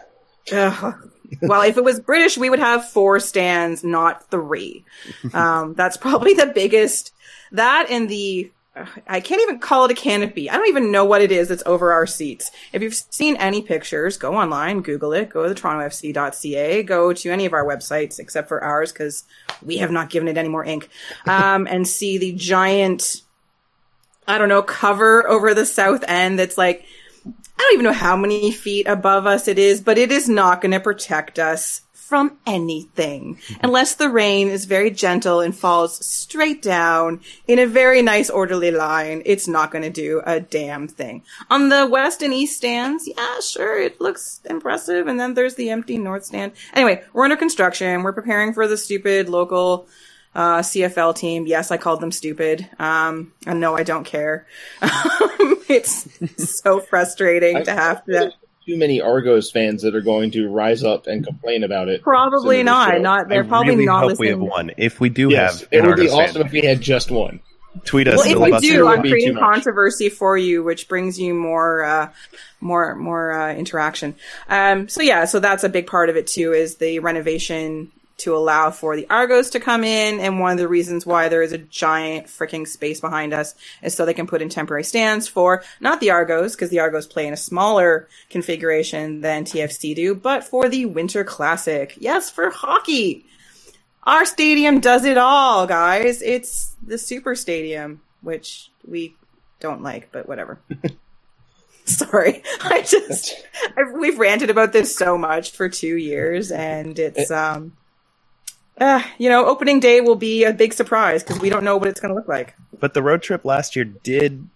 [0.52, 0.94] Uh,
[1.42, 4.86] well, if it was British, we would have four stands, not three.
[5.34, 7.14] Um, that's probably the biggest.
[7.52, 8.52] That and the
[9.08, 10.50] I can't even call it a canopy.
[10.50, 12.50] I don't even know what it is that's over our seats.
[12.72, 17.30] If you've seen any pictures, go online, Google it, go to the torontofc.ca, go to
[17.30, 19.26] any of our websites except for ours because
[19.62, 20.90] we have not given it any more ink,
[21.28, 23.22] um, and see the giant,
[24.28, 26.86] I don't know, cover over the south end that's like,
[27.26, 30.62] I don't even know how many feet above us it is, but it is not
[30.62, 31.82] going to protect us
[32.14, 33.66] from anything mm-hmm.
[33.66, 38.70] unless the rain is very gentle and falls straight down in a very nice orderly
[38.70, 39.24] line.
[39.26, 41.24] It's not going to do a damn thing.
[41.50, 45.08] On the west and east stands, yeah, sure, it looks impressive.
[45.08, 46.52] And then there's the empty north stand.
[46.76, 48.04] Anyway, we're under construction.
[48.04, 49.88] We're preparing for the stupid local
[50.36, 51.46] uh, CFL team.
[51.48, 52.68] Yes, I called them stupid.
[52.80, 54.48] Um, and no, I don't care.
[54.82, 58.34] it's so frustrating to have to
[58.66, 62.02] too many Argos fans that are going to rise up and complain about it.
[62.02, 63.02] Probably not.
[63.02, 64.40] Not they're I probably really not hope listening.
[64.40, 64.72] we have one.
[64.78, 67.12] If we do yes, have, it would Argos be awesome fan, if we had just
[67.12, 67.42] one.
[67.86, 68.18] Tweet us.
[68.18, 72.12] Well, if we do, I'm creating controversy for you, which brings you more, uh,
[72.62, 74.16] more, more uh, interaction.
[74.48, 76.54] Um, so yeah, so that's a big part of it too.
[76.54, 80.20] Is the renovation to allow for the Argos to come in.
[80.20, 83.94] And one of the reasons why there is a giant freaking space behind us is
[83.94, 87.28] so they can put in temporary stands for not the Argos, because the Argos play
[87.28, 91.96] in a smaller configuration than TFC do, but for the Winter Classic.
[92.00, 93.26] Yes, for hockey.
[94.04, 96.22] Our stadium does it all, guys.
[96.22, 99.16] It's the Super Stadium, which we
[99.60, 100.60] don't like, but whatever.
[101.86, 103.34] Sorry, I just
[103.78, 107.74] I've, we've ranted about this so much for two years, and it's um
[108.80, 111.88] uh, you know, opening day will be a big surprise because we don't know what
[111.88, 112.56] it's going to look like.
[112.80, 114.48] But the road trip last year did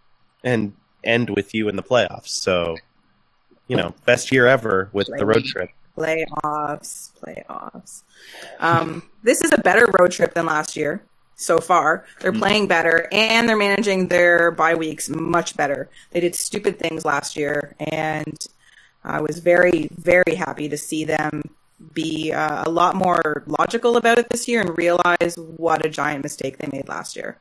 [0.43, 2.29] and end with you in the playoffs.
[2.29, 2.77] So,
[3.67, 5.69] you know, best year ever with Play- the road trip.
[5.97, 8.03] Playoffs, playoffs.
[8.59, 11.03] Um, this is a better road trip than last year
[11.35, 12.05] so far.
[12.19, 12.39] They're mm.
[12.39, 15.89] playing better and they're managing their bye weeks much better.
[16.11, 18.37] They did stupid things last year, and
[19.03, 21.41] I was very, very happy to see them
[21.93, 26.23] be uh, a lot more logical about it this year and realize what a giant
[26.23, 27.39] mistake they made last year.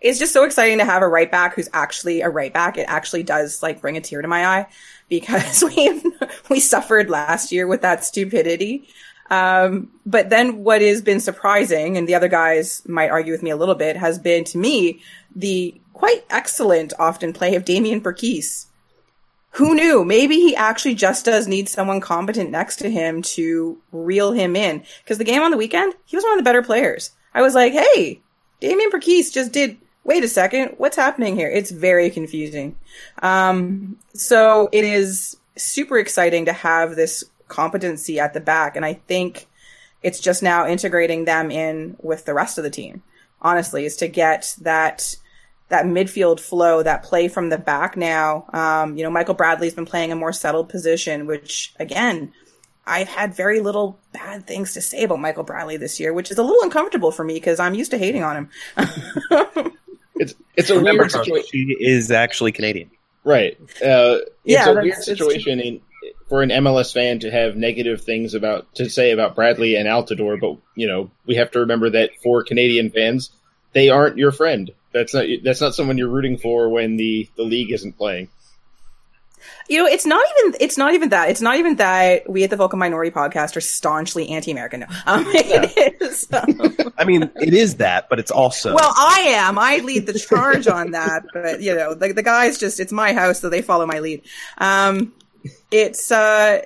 [0.00, 2.76] It's just so exciting to have a right back who's actually a right back.
[2.76, 4.66] It actually does like bring a tear to my eye
[5.08, 6.02] because we
[6.50, 8.88] we suffered last year with that stupidity.
[9.30, 13.50] Um, but then what has been surprising, and the other guys might argue with me
[13.50, 15.02] a little bit, has been to me
[15.34, 18.66] the quite excellent often play of Damien Perquis.
[19.54, 20.04] Who knew?
[20.04, 24.82] Maybe he actually just does need someone competent next to him to reel him in.
[25.02, 27.12] Because the game on the weekend, he was one of the better players.
[27.32, 28.20] I was like, hey,
[28.60, 29.78] Damien Perquis just did.
[30.02, 31.48] Wait a second, what's happening here?
[31.48, 32.76] It's very confusing.
[33.22, 38.94] Um, so it is super exciting to have this competency at the back, and I
[38.94, 39.46] think
[40.02, 43.02] it's just now integrating them in with the rest of the team.
[43.40, 45.16] Honestly, is to get that
[45.70, 48.44] that midfield flow, that play from the back now.
[48.52, 52.32] Um, you know, Michael Bradley's been playing a more settled position, which again,
[52.86, 56.36] I've had very little bad things to say about Michael Bradley this year, which is
[56.38, 58.48] a little uncomfortable for me because I'm used to hating on him.
[60.16, 61.48] it's it's a Remember, weird situation.
[61.50, 62.90] she is actually Canadian.
[63.24, 63.56] Right.
[63.82, 65.80] Uh, it's Yeah, a that's- weird situation in,
[66.28, 70.38] for an MLS fan to have negative things about to say about Bradley and Altidore,
[70.38, 73.30] but you know we have to remember that for Canadian fans,
[73.72, 74.70] they aren't your friend.
[74.94, 78.28] That's not that's not someone you're rooting for when the the league isn't playing.
[79.68, 81.30] You know, it's not even it's not even that.
[81.30, 84.80] It's not even that we at the Vocal Minority Podcast are staunchly anti-American.
[84.80, 86.28] No, um, it is.
[86.32, 89.58] um, I mean, it is that, but it's also well, I am.
[89.58, 93.12] I lead the charge on that, but you know, the, the guys just it's my
[93.12, 94.22] house, so they follow my lead.
[94.58, 95.12] Um,
[95.72, 96.62] it's uh,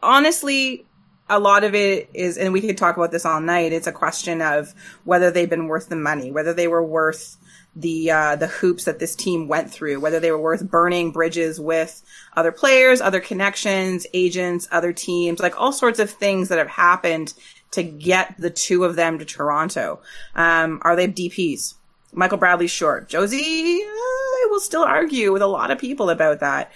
[0.00, 0.86] honestly
[1.28, 3.72] a lot of it is, and we could talk about this all night.
[3.72, 4.72] It's a question of
[5.04, 7.36] whether they've been worth the money, whether they were worth
[7.76, 11.60] the uh, the hoops that this team went through, whether they were worth burning bridges
[11.60, 12.02] with
[12.34, 17.34] other players, other connections, agents, other teams, like all sorts of things that have happened
[17.72, 20.00] to get the two of them to Toronto.
[20.34, 21.74] Um, are they DPs?
[22.12, 23.10] Michael Bradley short.
[23.10, 26.72] Jozy, uh, I will still argue with a lot of people about that.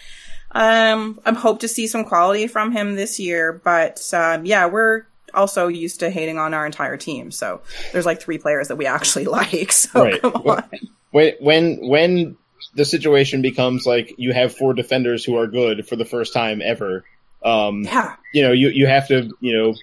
[0.53, 5.05] Um, I'm hope to see some quality from him this year, but um, yeah, we're
[5.35, 7.31] also used to hating on our entire team.
[7.31, 7.61] So
[7.93, 9.73] there's like three players that we actually like.
[9.73, 10.21] So Right.
[10.21, 10.65] come on.
[11.11, 12.37] When when when
[12.75, 16.61] the situation becomes like you have four defenders who are good for the first time
[16.65, 17.05] ever,
[17.45, 18.15] um, Yeah.
[18.33, 19.75] you know, you you have to, you know,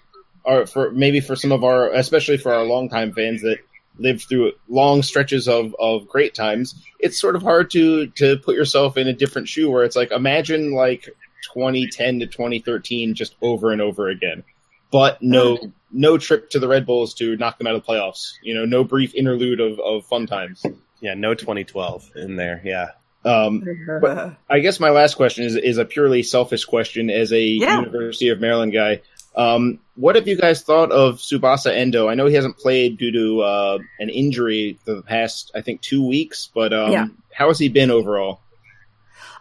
[0.43, 3.57] or for maybe for some of our, especially for our longtime fans that
[3.99, 8.55] lived through long stretches of of great times, it's sort of hard to to put
[8.55, 11.09] yourself in a different shoe where it's like imagine like
[11.53, 14.43] 2010 to 2013 just over and over again,
[14.91, 15.57] but no
[15.91, 18.33] no trip to the Red Bulls to knock them out of the playoffs.
[18.43, 20.63] You know, no brief interlude of of fun times.
[21.01, 22.61] yeah, no 2012 in there.
[22.65, 22.87] Yeah,
[23.25, 23.63] Um,
[24.01, 27.79] But- I guess my last question is is a purely selfish question as a Yeah.
[27.79, 29.01] University of Maryland guy.
[29.35, 32.07] Um, what have you guys thought of Tsubasa Endo?
[32.07, 36.03] I know he hasn't played due to uh, an injury the past, I think, two
[36.05, 37.05] weeks, but um, Yeah.
[37.31, 38.39] how has he been overall?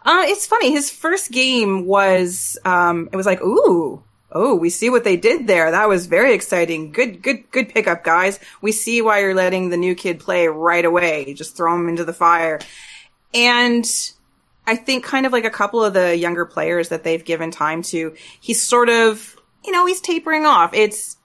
[0.05, 0.71] Uh, it's funny.
[0.71, 5.47] His first game was, um, it was like, ooh, oh, we see what they did
[5.47, 5.71] there.
[5.71, 6.91] That was very exciting.
[6.91, 8.39] Good, good, good pickup, guys.
[8.61, 11.33] We see why you're letting the new kid play right away.
[11.33, 12.59] Just throw him into the fire.
[13.33, 13.85] And
[14.65, 17.81] I think kind of like a couple of the younger players that they've given time
[17.83, 20.73] to, he's sort of, you know, he's tapering off.
[20.73, 21.17] It's,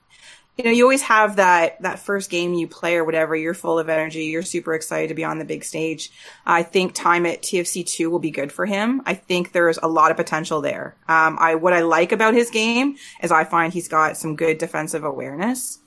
[0.57, 3.35] you know, you always have that, that first game you play or whatever.
[3.35, 4.25] You're full of energy.
[4.25, 6.11] You're super excited to be on the big stage.
[6.45, 9.01] I think time at TFC two will be good for him.
[9.05, 10.95] I think there's a lot of potential there.
[11.07, 14.59] Um, I, what I like about his game is I find he's got some good
[14.59, 15.79] defensive awareness.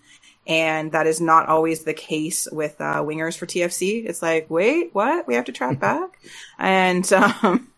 [0.48, 4.04] And that is not always the case with, uh, wingers for TFC.
[4.08, 5.28] It's like, wait, what?
[5.28, 6.18] We have to track back.
[6.58, 7.68] And, um,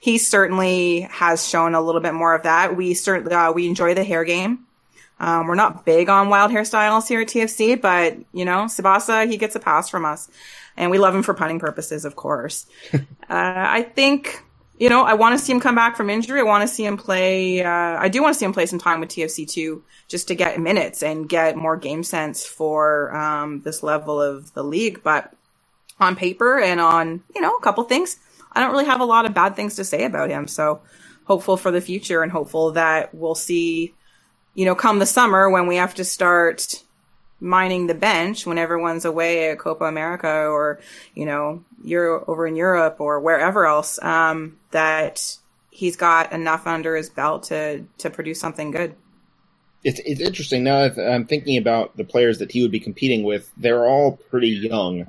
[0.00, 2.76] he certainly has shown a little bit more of that.
[2.76, 4.65] We certainly, uh, we enjoy the hair game.
[5.18, 9.36] Um, we're not big on wild hairstyles here at TFC, but you know, Tsubasa, he
[9.36, 10.28] gets a pass from us
[10.76, 12.66] and we love him for punting purposes, of course.
[12.92, 12.98] uh,
[13.28, 14.42] I think,
[14.78, 16.40] you know, I want to see him come back from injury.
[16.40, 18.78] I want to see him play, uh, I do want to see him play some
[18.78, 23.62] time with TFC too, just to get minutes and get more game sense for, um,
[23.62, 25.02] this level of the league.
[25.02, 25.32] But
[25.98, 28.18] on paper and on, you know, a couple things,
[28.52, 30.46] I don't really have a lot of bad things to say about him.
[30.46, 30.80] So
[31.24, 33.94] hopeful for the future and hopeful that we'll see,
[34.56, 36.82] you know, come the summer when we have to start
[37.40, 40.80] mining the bench when everyone's away at Copa America or,
[41.14, 45.36] you know, you're over in Europe or wherever else, um, that
[45.70, 48.96] he's got enough under his belt to, to produce something good.
[49.84, 53.52] It's it's interesting now I'm thinking about the players that he would be competing with.
[53.56, 55.02] They're all pretty young.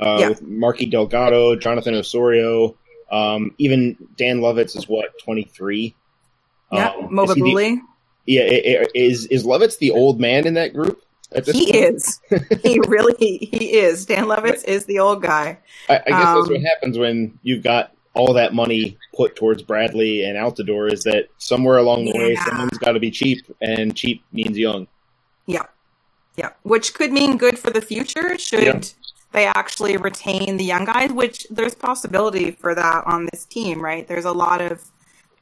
[0.00, 0.28] Uh, Yeah.
[0.30, 2.76] with Marky Delgado, Jonathan Osorio,
[3.12, 5.94] um, even Dan Lovitz is what 23.
[6.72, 6.88] Yeah.
[6.88, 7.80] Um, Moba is he the- Booley.
[8.26, 11.02] Yeah, i- i- is is Lovitz the old man in that group?
[11.32, 11.84] At this He point?
[11.94, 12.20] is.
[12.62, 14.06] he really, he is.
[14.06, 15.58] Dan Lovitz is the old guy.
[15.88, 19.62] I, I guess that's Um, what happens when you've got all that money put towards
[19.62, 20.92] Bradley and Altidore.
[20.92, 24.86] Is that somewhere along the way someone's got to be cheap, and cheap means young.
[25.46, 25.64] Yeah.
[26.36, 26.50] Yeah.
[26.62, 28.80] Which could mean good for the future should Yeah.
[29.32, 34.06] they actually retain the young guys, which there's possibility for that on this team, right?
[34.06, 34.82] There's a lot of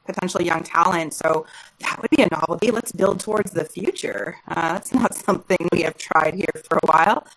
[0.05, 1.13] potential young talent.
[1.13, 1.45] So
[1.79, 2.71] that would be a novelty.
[2.71, 4.37] Let's build towards the future.
[4.47, 7.27] Uh, that's not something we have tried here for a while.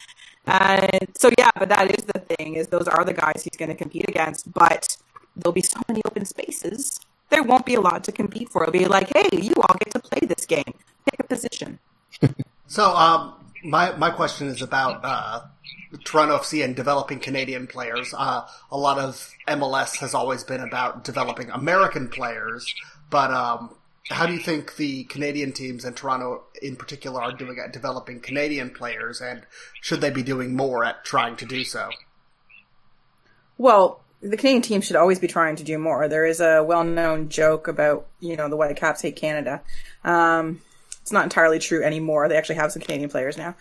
[0.47, 3.69] Uh, so yeah, but that is the thing is those are the guys he's going
[3.69, 4.53] to compete against.
[4.53, 4.97] But
[5.37, 7.01] there'll be so many open spaces.
[7.31, 8.62] There won't be a lot to compete for.
[8.62, 10.73] It'll be like, hey, you all get to play this game.
[11.11, 11.79] Pick a position.
[12.66, 13.35] so um,
[13.65, 15.41] my my question is about uh,
[16.05, 18.15] Toronto FC and developing Canadian players.
[18.17, 22.75] Uh, a lot of MLS has always been about developing American players,
[23.11, 23.75] but um,
[24.11, 28.21] how do you think the Canadian teams and Toronto in particular are doing at developing
[28.21, 29.47] Canadian players, and
[29.81, 31.91] should they be doing more at trying to do so?
[33.57, 36.09] Well, the Canadian team should always be trying to do more.
[36.09, 39.63] There is a well-known joke about you know the Whitecaps hate Canada.
[40.05, 40.63] Um,
[41.09, 42.29] it's not entirely true anymore.
[42.29, 43.55] They actually have some Canadian players now.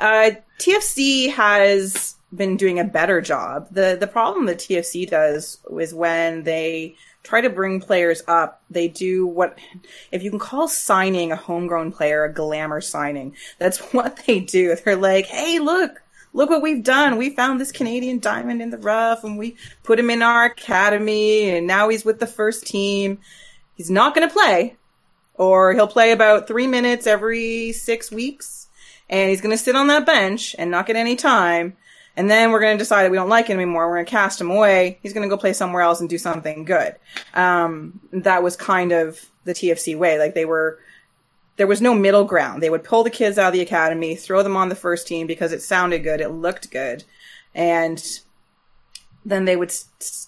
[0.00, 3.68] Uh, TFC has been doing a better job.
[3.70, 8.64] the The problem that TFC does is when they try to bring players up.
[8.68, 9.60] They do what,
[10.10, 14.74] if you can call signing a homegrown player a glamour signing, that's what they do.
[14.74, 17.16] They're like, hey, look, look what we've done.
[17.16, 21.50] We found this Canadian diamond in the rough and we put him in our academy
[21.50, 23.20] and now he's with the first team.
[23.76, 24.74] He's not going to play
[25.38, 28.68] or he'll play about three minutes every six weeks
[29.08, 31.76] and he's going to sit on that bench and not get any time.
[32.16, 33.88] And then we're going to decide that we don't like him anymore.
[33.88, 34.98] We're going to cast him away.
[35.02, 36.96] He's going to go play somewhere else and do something good.
[37.32, 40.18] Um, that was kind of the TFC way.
[40.18, 40.80] Like they were,
[41.56, 42.62] there was no middle ground.
[42.62, 45.26] They would pull the kids out of the academy, throw them on the first team
[45.26, 47.04] because it sounded good, it looked good,
[47.54, 48.02] and
[49.28, 49.72] then they would,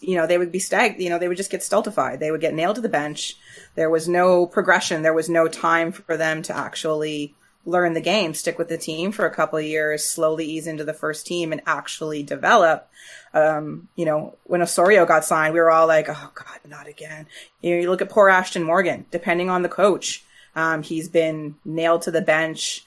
[0.01, 2.21] you know, they would be stag, you know, they would just get stultified.
[2.21, 3.37] They would get nailed to the bench.
[3.75, 5.03] There was no progression.
[5.03, 7.35] There was no time for them to actually
[7.65, 10.85] learn the game, stick with the team for a couple of years, slowly ease into
[10.85, 12.89] the first team and actually develop.
[13.33, 17.27] Um, you know, when Osorio got signed, we were all like, oh God, not again.
[17.63, 20.25] You know, you look at poor Ashton Morgan, depending on the coach.
[20.57, 22.85] Um, he's been nailed to the bench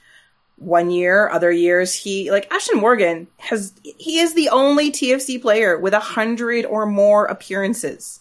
[0.57, 5.77] one year, other years he like Ashton Morgan has he is the only TFC player
[5.77, 8.19] with a hundred or more appearances.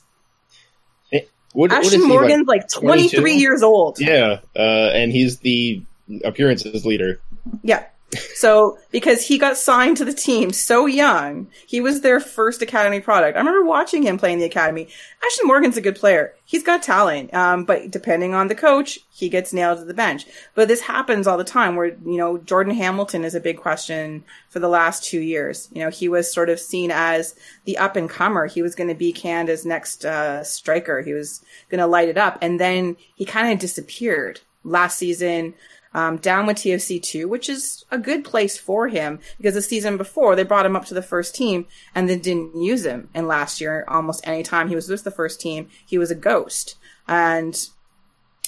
[1.53, 4.01] What, Ashton what Morgan's like, like 23 years old.
[4.01, 5.83] Yeah, uh, and he's the
[6.25, 7.21] appearances leader.
[7.63, 7.85] Yeah.
[8.35, 13.01] So because he got signed to the team so young, he was their first academy
[13.01, 13.37] product.
[13.37, 14.89] I remember watching him play in the academy.
[15.25, 16.35] Ashton Morgan's a good player.
[16.45, 17.33] He's got talent.
[17.33, 20.27] Um, but depending on the coach, he gets nailed to the bench.
[20.55, 24.25] But this happens all the time where, you know, Jordan Hamilton is a big question
[24.51, 25.69] for the last two years.
[25.73, 27.35] You know, he was sort of seen as
[27.65, 28.47] the up and comer.
[28.47, 31.01] He was going to be Canada's next, uh, striker.
[31.01, 32.39] He was going to light it up.
[32.43, 35.55] And then he kind of disappeared last season
[35.95, 39.97] um, down with TFC two, which is a good place for him because the season
[39.97, 43.09] before they brought him up to the first team and then didn't use him.
[43.15, 46.17] And last year, almost any time he was with the first team, he was a
[46.17, 46.77] ghost.
[47.07, 47.55] And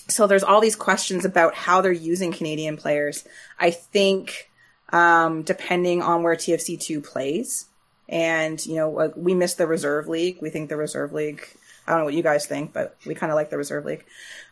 [0.09, 3.25] so there's all these questions about how they're using Canadian players.
[3.59, 4.51] I think
[4.91, 7.67] um, depending on where TFC two plays,
[8.09, 10.39] and you know we miss the reserve league.
[10.41, 11.47] We think the reserve league.
[11.87, 14.05] I don't know what you guys think, but we kind of like the reserve league.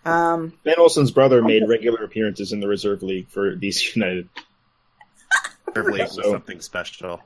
[0.04, 4.28] Um, ben Olsen's brother made regular appearances in the reserve league for DC United.
[5.74, 7.20] Reserve league was something special.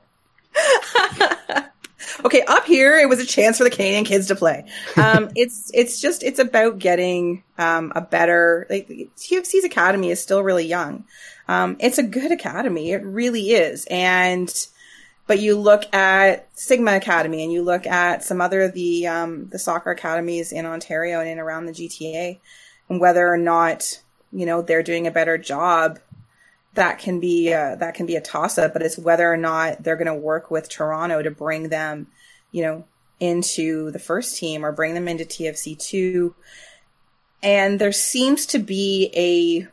[2.25, 4.65] okay, up here it was a chance for the Canadian kids to play.
[4.95, 8.65] Um, it's it's just it's about getting um, a better.
[8.69, 8.87] Like,
[9.17, 11.05] TFC's academy is still really young.
[11.47, 14.53] Um, it's a good academy, it really is, and
[15.27, 19.49] but you look at Sigma Academy and you look at some other of the um,
[19.49, 22.39] the soccer academies in Ontario and in around the GTA
[22.89, 24.01] and whether or not
[24.31, 25.99] you know they're doing a better job
[26.73, 29.83] that can be uh, that can be a toss up but it's whether or not
[29.83, 32.07] they're going to work with Toronto to bring them
[32.51, 32.85] you know
[33.19, 36.33] into the first team or bring them into TFC2
[37.43, 39.67] and there seems to be a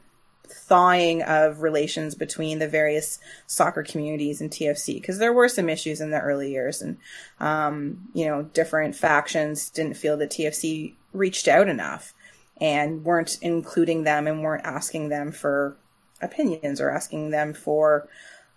[0.67, 6.01] thawing of relations between the various soccer communities in TFC because there were some issues
[6.01, 6.97] in the early years and
[7.41, 12.15] um, you know different factions didn't feel that TFC reached out enough
[12.61, 15.77] and weren't including them and weren't asking them for
[16.23, 18.09] opinions or asking them for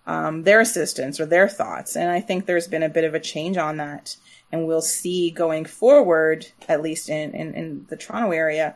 [0.06, 1.96] um, their assistance or their thoughts.
[1.96, 4.16] And I think there's been a bit of a change on that.
[4.52, 8.76] And we'll see going forward, at least in, in, in the Toronto area,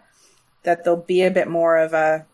[0.63, 2.25] that there'll be a bit more of a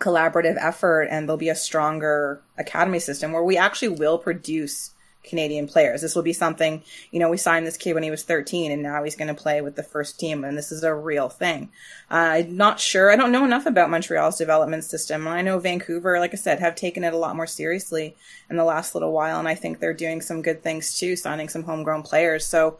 [0.00, 4.92] collaborative effort and there'll be a stronger academy system where we actually will produce
[5.24, 6.00] Canadian players.
[6.00, 8.82] This will be something, you know, we signed this kid when he was 13 and
[8.82, 11.70] now he's going to play with the first team and this is a real thing.
[12.10, 13.10] Uh, I'm not sure.
[13.10, 15.28] I don't know enough about Montreal's development system.
[15.28, 18.16] I know Vancouver, like I said, have taken it a lot more seriously
[18.48, 21.48] in the last little while and I think they're doing some good things too, signing
[21.48, 22.46] some homegrown players.
[22.46, 22.78] So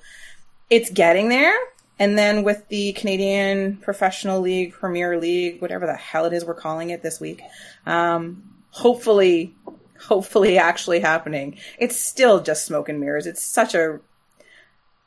[0.70, 1.56] it's getting there.
[1.98, 6.54] And then with the Canadian Professional League, Premier League, whatever the hell it is we're
[6.54, 7.42] calling it this week,
[7.86, 9.54] um, hopefully
[10.00, 11.58] hopefully actually happening.
[11.78, 13.26] It's still just smoke and mirrors.
[13.26, 14.00] It's such a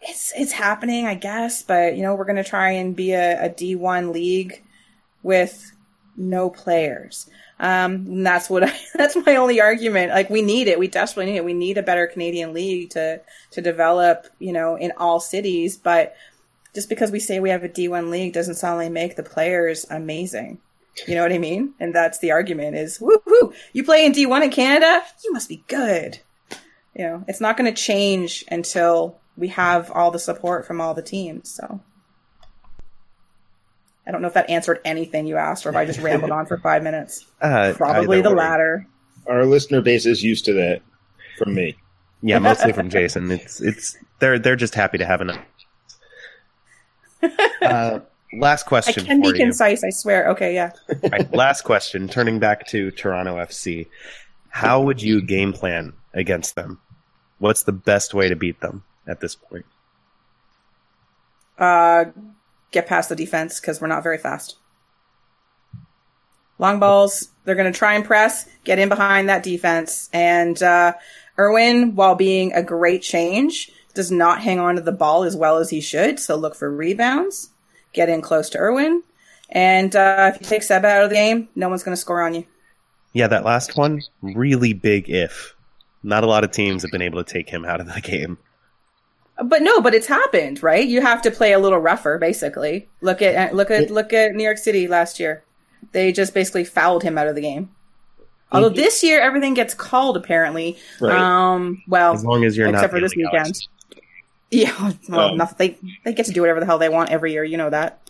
[0.02, 3.50] it's it's happening, I guess, but you know, we're gonna try and be a a
[3.50, 4.64] D1 league
[5.24, 5.72] with
[6.18, 7.30] no players.
[7.60, 10.12] Um, that's what I, that's my only argument.
[10.12, 10.80] Like we need it.
[10.80, 11.46] We desperately need it.
[11.46, 13.22] We need a better Canadian league to,
[13.52, 15.78] to develop, you know, in all cities.
[15.78, 16.16] But
[16.74, 20.60] just because we say we have a D1 league doesn't suddenly make the players amazing.
[21.08, 21.74] You know what I mean?
[21.80, 25.04] And that's the argument is, woohoo, you play in D1 in Canada?
[25.24, 26.20] You must be good.
[26.96, 30.94] You know, it's not going to change until we have all the support from all
[30.94, 31.50] the teams.
[31.50, 31.80] So
[34.06, 36.46] I don't know if that answered anything you asked or if I just rambled on
[36.46, 37.26] for five minutes.
[37.42, 38.36] Uh, Probably the way.
[38.36, 38.88] latter.
[39.28, 40.82] Our listener base is used to that
[41.38, 41.78] from me.
[42.22, 43.32] Yeah, mostly from Jason.
[43.32, 45.32] It's it's they're they're just happy to have an.
[47.62, 48.00] Uh,
[48.34, 49.46] last I question can for be you.
[49.46, 50.30] concise, I swear.
[50.30, 50.72] Okay, yeah.
[51.12, 52.08] Right, last question.
[52.08, 53.88] Turning back to Toronto FC,
[54.50, 56.80] how would you game plan against them?
[57.38, 59.66] What's the best way to beat them at this point?
[61.60, 62.06] Uh,
[62.72, 64.58] get past the defense because we're not very fast.
[66.58, 70.10] Long balls, they're going to try and press, get in behind that defense.
[70.14, 70.94] And uh,
[71.38, 75.58] Irwin, while being a great change, does not hang on to the ball as well
[75.58, 76.20] as he should.
[76.20, 77.50] So look for rebounds,
[77.94, 79.04] get in close to Irwin.
[79.50, 82.22] And uh, if you take Seba out of the game, no one's going to score
[82.22, 82.46] on you.
[83.14, 85.56] Yeah, that last one, really big if.
[86.04, 88.38] Not a lot of teams have been able to take him out of the game.
[89.44, 90.88] But no, but it's happened, right?
[90.88, 92.88] You have to play a little rougher, basically.
[93.02, 95.44] Look at look at look at New York City last year.
[95.94, 97.70] They just basically fouled him out of the game.
[98.52, 100.78] Although this year everything gets called apparently.
[101.00, 101.18] Right.
[101.18, 103.46] Um, well, As long as you're except not for this weekend.
[103.46, 103.68] Alex.
[104.52, 105.56] Yeah, well, Um, nothing.
[105.58, 107.44] They they get to do whatever the hell they want every year.
[107.44, 108.02] You know that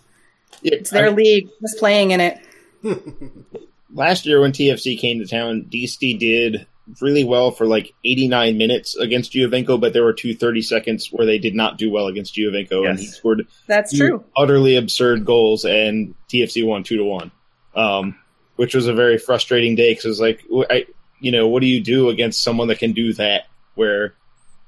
[0.63, 1.47] Yeah, it's their I- league.
[1.61, 2.39] Just playing in it.
[3.93, 6.65] last year when TFC came to town, DC did
[6.99, 11.25] really well for like 89 minutes against Giovinco, but there were two 30 seconds where
[11.25, 14.23] they did not do well against Giovinco, and he scored That's true.
[14.35, 17.31] utterly absurd goals, and TFC won two to one,
[17.75, 18.17] um,
[18.55, 20.85] which was a very frustrating day because it was like, I,
[21.19, 23.43] you know, what do you do against someone that can do that?
[23.75, 24.15] Where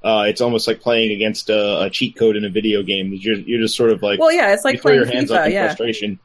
[0.03, 3.13] uh, it's almost like playing against a, a cheat code in a video game.
[3.13, 5.45] You're, you're just sort of like Well, yeah, it's you like throw your hands up
[5.45, 6.19] in Yeah, frustration.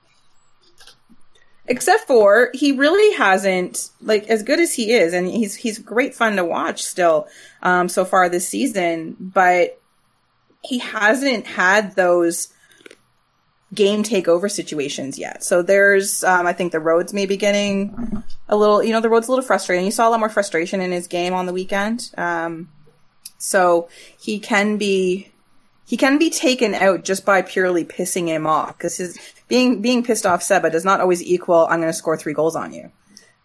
[1.67, 6.15] except for he really hasn't like as good as he is and he's he's great
[6.15, 7.29] fun to watch still
[7.63, 9.79] um so far this season but
[10.65, 12.49] he hasn't had those
[13.75, 18.83] game takeover situations yet so there's um i think the roads maybe getting a little
[18.83, 21.07] you know the road's a little frustrating you saw a lot more frustration in his
[21.07, 22.67] game on the weekend um
[23.39, 25.31] so he can be
[25.87, 29.19] he can be taken out just by purely pissing him off because his
[29.49, 32.57] being being pissed off Seba does not always equal I'm going to score three goals
[32.57, 32.93] on you.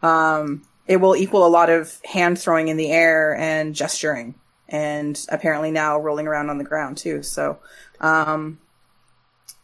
[0.01, 4.35] Um, it will equal a lot of hand throwing in the air and gesturing,
[4.67, 7.23] and apparently now rolling around on the ground too.
[7.23, 7.59] So,
[8.01, 8.59] um,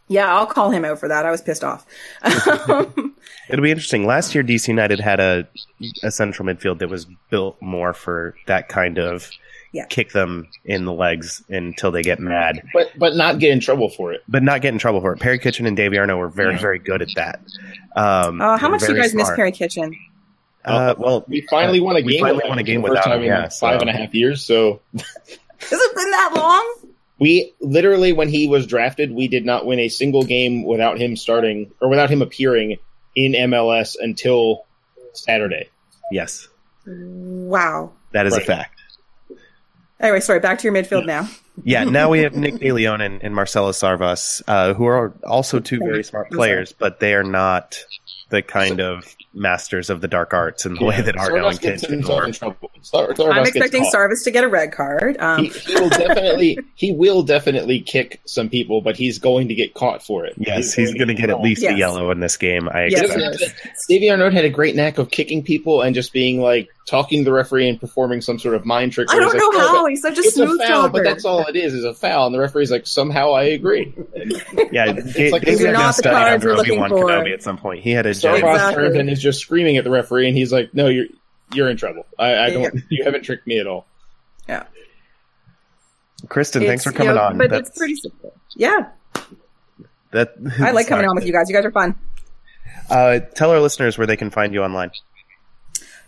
[0.08, 1.26] yeah, I'll call him out for that.
[1.26, 1.86] I was pissed off.
[2.24, 4.06] It'll be interesting.
[4.06, 5.48] Last year, DC United had a
[6.04, 9.30] a central midfield that was built more for that kind of
[9.72, 9.86] Yeah.
[9.86, 13.90] kick them in the legs until they get mad, But but not get in trouble
[13.90, 14.22] for it.
[14.28, 15.20] but not get in trouble for it.
[15.20, 16.60] Perry Kitchen and Davy Arnaud were very, Yeah.
[16.60, 17.40] very good at that.
[17.96, 19.30] Um, uh, how much do you very guys miss.
[19.36, 19.96] Perry Kitchen?
[20.66, 22.22] Uh, well, We finally won a we game.
[22.22, 23.90] finally won a game for the first without time him, in yeah, five so- and
[23.90, 24.44] a half years.
[24.44, 25.04] So Has
[25.72, 26.76] it been that long?
[27.20, 31.16] we literally, when he was drafted, we did not win a single game without him
[31.16, 32.78] starting or without him appearing
[33.16, 34.66] in MLS until
[35.14, 35.70] Saturday.
[36.12, 36.48] yes,
[36.88, 37.92] Wow.
[38.14, 38.79] that is a fact.
[40.00, 40.40] Anyway, sorry.
[40.40, 41.28] Back to your midfield now.
[41.64, 45.80] Yeah, now we have Nick DeLeon and, and Marcelo Sarvas, uh, who are also two
[45.80, 47.84] very smart players, but they are not
[48.30, 51.56] the kind of masters of the dark arts in the way that Art Sarvas Allen
[51.58, 52.72] gets Kitchen himself or in trouble.
[53.32, 53.84] I'm expecting.
[53.84, 55.18] Sarvas to get a red card.
[55.20, 59.56] Um, He, he will definitely he will definitely kick some people, but he's going to
[59.56, 60.34] get caught for it.
[60.38, 61.74] Yes, he's going to get at least Yes.
[61.74, 62.68] a yellow in this game.
[62.70, 63.20] I Yes, expect.
[63.40, 63.54] he is.
[63.88, 67.32] Davey had a great knack of kicking people and just being like talking to the
[67.32, 69.10] referee and performing some sort of mind trick.
[69.12, 69.84] I where don't he's know like, "Oh, how.
[69.84, 70.90] but He's such a It's a smooth foul, talker.
[70.94, 72.26] but that's all it is, is a foul.
[72.26, 73.94] And the referee's like, somehow I agree.
[74.72, 76.72] Yeah, It's Ga- like- Gabe These are Neville not the studied cards under we're looking
[76.82, 77.06] Obi-Wan for.
[77.10, 77.84] Kenobi at some point.
[77.84, 78.84] He had a Sarvas giant- Exactly.
[78.84, 81.06] turns and is just screaming at the referee, and he's like, "No, you're
[81.54, 82.06] you're in trouble.
[82.18, 82.74] I, I don't.
[82.74, 82.82] Yeah.
[82.90, 83.86] You haven't tricked me at all."
[84.48, 84.66] Yeah.
[86.28, 87.38] Kristen, thanks for coming you know, on.
[87.38, 88.34] But That's- it's pretty simple.
[88.56, 88.90] Yeah,
[90.12, 91.50] that, I like coming on with you guys.
[91.50, 91.96] You guys are fun.
[92.90, 94.92] Uh, tell our listeners where they can find you online.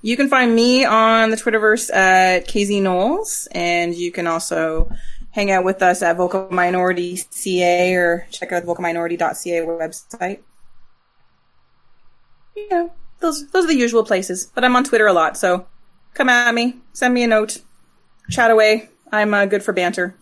[0.02, 4.92] You can find me on the Twitterverse at KZ Knowles, and you can also
[5.30, 10.40] hang out with us at Vocal Minority CA or check out the vocalminority.ca website.
[12.56, 14.52] You know, those those are the usual places.
[14.54, 15.66] But I'm on Twitter a lot, so
[16.14, 17.60] come at me, send me a note,
[18.30, 18.90] chat away.
[19.12, 20.16] I'm uh, good for banter.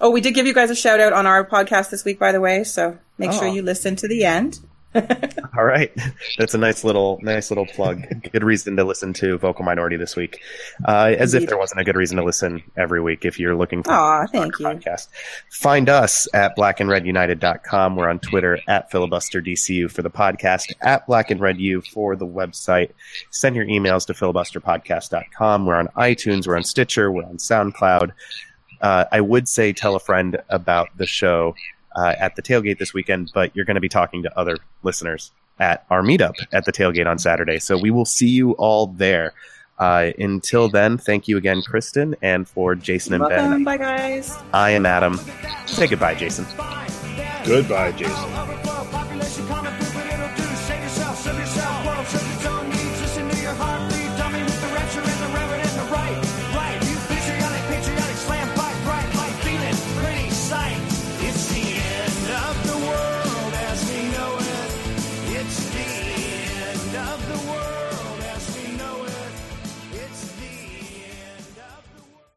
[0.00, 2.32] Oh, we did give you guys a shout out on our podcast this week, by
[2.32, 2.64] the way.
[2.64, 3.52] So make sure Oh.
[3.52, 4.58] you listen to the end.
[5.56, 5.90] All right,
[6.38, 8.02] that's a nice little nice little plug.
[8.30, 10.40] Good reason to listen to Vocal Minority this week,
[10.86, 13.82] uh, as if there wasn't a good reason to listen every week if you're looking
[13.82, 14.66] for Aw, thank you.
[14.66, 15.08] podcast.
[15.50, 17.96] Find us at blackandredunited.com.
[17.96, 22.26] We're on Twitter at filibusterdcu for the podcast, at black and red u for the
[22.26, 22.90] website.
[23.30, 25.66] Send your emails to filibusterpodcast.com.
[25.66, 28.12] We're on iTunes, we're on Stitcher, we're on SoundCloud.
[28.80, 31.54] Uh, I would say tell a friend about the show
[31.96, 35.30] uh, at the tailgate this weekend, but you're going to be talking to other listeners
[35.58, 37.58] at our meetup at the tailgate on Saturday.
[37.58, 39.32] So we will see you all there.
[39.78, 43.50] Uh, until then, thank you again, Kristen, and for Jason and Welcome.
[43.50, 43.64] Ben.
[43.64, 44.38] Bye, guys.
[44.52, 45.18] I am Adam.
[45.66, 46.46] Say goodbye, Jason.
[47.44, 48.71] Goodbye, Jason.